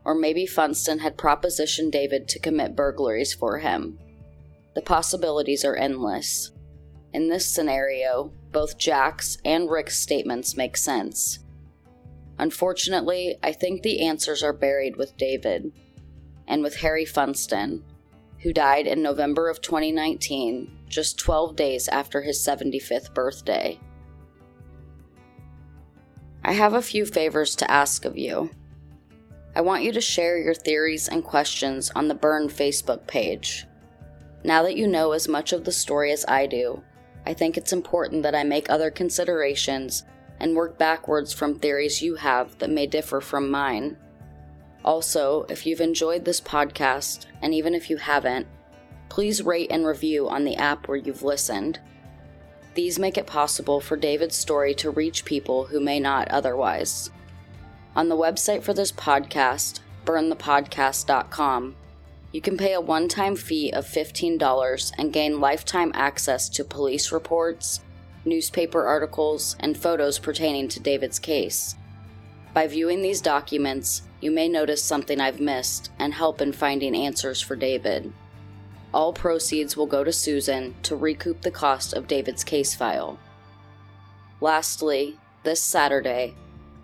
Or 0.05 0.15
maybe 0.15 0.45
Funston 0.45 0.99
had 0.99 1.17
propositioned 1.17 1.93
David 1.93 2.29
to 2.29 2.39
commit 2.39 2.77
burglaries 2.77 3.33
for 3.33 3.59
him. 3.59 3.99
The 4.75 4.83
possibilities 4.83 5.65
are 5.65 5.77
endless. 5.77 6.53
In 7.15 7.29
this 7.29 7.47
scenario, 7.47 8.33
both 8.53 8.77
Jack's 8.77 9.39
and 9.45 9.71
Rick's 9.71 9.99
statements 9.99 10.57
make 10.57 10.77
sense. 10.77 11.39
Unfortunately, 12.39 13.37
I 13.43 13.53
think 13.53 13.83
the 13.83 14.07
answers 14.07 14.43
are 14.43 14.53
buried 14.53 14.97
with 14.97 15.17
David 15.17 15.73
and 16.49 16.63
with 16.63 16.77
Harry 16.77 17.05
Funston, 17.05 17.85
who 18.41 18.53
died 18.53 18.87
in 18.87 19.03
November 19.03 19.49
of 19.49 19.61
2019, 19.61 20.85
just 20.89 21.19
12 21.19 21.57
days 21.57 21.89
after 21.89 22.23
his 22.23 22.45
75th 22.45 23.15
birthday. 23.15 23.79
I 26.43 26.53
have 26.53 26.75
a 26.75 26.83
few 26.83 27.07
favors 27.07 27.57
to 27.57 27.71
ask 27.71 28.05
of 28.05 28.19
you. 28.19 28.51
I 29.57 29.61
want 29.61 29.85
you 29.85 29.93
to 29.93 30.01
share 30.01 30.37
your 30.37 30.53
theories 30.53 31.09
and 31.09 31.25
questions 31.25 31.91
on 31.95 32.09
the 32.09 32.15
Burn 32.15 32.49
Facebook 32.49 33.07
page. 33.07 33.67
Now 34.43 34.63
that 34.65 34.77
you 34.77 34.87
know 34.87 35.13
as 35.13 35.29
much 35.29 35.53
of 35.53 35.65
the 35.65 35.73
story 35.73 36.13
as 36.13 36.25
I 36.29 36.47
do, 36.47 36.83
I 37.25 37.33
think 37.33 37.57
it's 37.57 37.73
important 37.73 38.25
that 38.25 38.35
I 38.35 38.43
make 38.43 38.69
other 38.69 38.91
considerations 38.91 40.05
and 40.45 40.55
work 40.55 40.77
backwards 40.77 41.33
from 41.33 41.59
theories 41.59 42.03
you 42.03 42.17
have 42.17 42.59
that 42.59 42.69
may 42.69 42.87
differ 42.87 43.19
from 43.19 43.51
mine. 43.51 43.97
Also, 44.85 45.47
if 45.49 45.65
you've 45.65 45.81
enjoyed 45.81 46.23
this 46.23 46.39
podcast, 46.39 47.25
and 47.41 47.55
even 47.55 47.75
if 47.75 47.89
you 47.89 47.97
haven't, 47.97 48.47
please 49.09 49.41
rate 49.41 49.69
and 49.71 49.87
review 49.87 50.29
on 50.29 50.45
the 50.45 50.57
app 50.57 50.87
where 50.87 50.99
you've 50.99 51.23
listened. 51.23 51.81
These 52.75 52.99
make 52.99 53.17
it 53.17 53.27
possible 53.27 53.81
for 53.81 53.97
David's 53.97 54.37
story 54.37 54.75
to 54.75 54.91
reach 54.91 55.25
people 55.25 55.65
who 55.65 55.81
may 55.81 55.99
not 55.99 56.29
otherwise. 56.29 57.11
On 57.97 58.11
the 58.11 58.17
website 58.17 58.63
for 58.63 58.75
this 58.75 58.93
podcast, 58.93 59.81
burnthepodcast.com, 60.05 61.75
you 62.33 62.41
can 62.43 62.59
pay 62.59 62.75
a 62.75 62.81
one 62.83 63.09
time 63.09 63.35
fee 63.35 63.71
of 63.73 63.87
$15 63.87 64.93
and 64.99 65.11
gain 65.11 65.41
lifetime 65.41 65.91
access 65.95 66.51
to 66.51 66.65
police 66.65 67.13
reports, 67.13 67.81
newspaper 68.25 68.87
articles, 68.87 69.57
and 69.61 69.77
photos 69.77 70.19
pertaining 70.19 70.69
to 70.69 70.81
David's 70.81 71.19
case. 71.19 71.77
By 72.53 72.67
viewing 72.67 73.03
these 73.03 73.21
documents, 73.21 74.03
you 74.21 74.31
may 74.31 74.49
notice 74.49 74.83
something 74.83 75.21
I've 75.21 75.41
missed 75.41 75.91
and 75.99 76.15
help 76.15 76.41
in 76.41 76.53
finding 76.53 76.95
answers 76.95 77.41
for 77.41 77.57
David. 77.57 78.13
All 78.93 79.13
proceeds 79.13 79.77
will 79.77 79.87
go 79.87 80.05
to 80.05 80.13
Susan 80.13 80.75
to 80.85 80.95
recoup 80.95 81.43
the 81.43 81.51
cost 81.51 81.95
of 81.95 82.07
David's 82.07 82.45
case 82.45 82.75
file. 82.75 83.19
Lastly, 84.41 85.19
this 85.43 85.61
Saturday, 85.61 86.35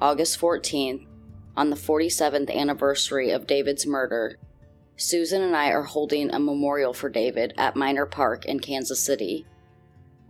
August 0.01 0.41
14th, 0.41 1.07
on 1.57 1.71
the 1.71 1.77
47th 1.77 2.55
anniversary 2.55 3.31
of 3.31 3.47
David's 3.47 3.87
murder, 3.87 4.39
Susan 4.97 5.41
and 5.41 5.57
I 5.57 5.71
are 5.71 5.85
holding 5.85 6.31
a 6.31 6.39
memorial 6.39 6.93
for 6.93 7.09
David 7.09 7.55
at 7.57 7.77
Minor 7.77 8.07
Park 8.07 8.45
in 8.45 8.61
Kansas 8.61 9.01
City. 9.01 9.47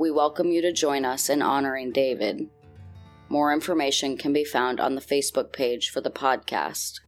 We 0.00 0.10
welcome 0.10 0.50
you 0.50 0.62
to 0.62 0.72
join 0.72 1.04
us 1.04 1.28
in 1.28 1.42
honoring 1.42 1.92
David. 1.92 2.48
More 3.28 3.52
information 3.52 4.16
can 4.16 4.32
be 4.32 4.46
found 4.46 4.80
on 4.80 4.94
the 4.94 5.00
Facebook 5.02 5.52
page 5.52 5.90
for 5.90 6.00
the 6.00 6.10
podcast. 6.10 7.00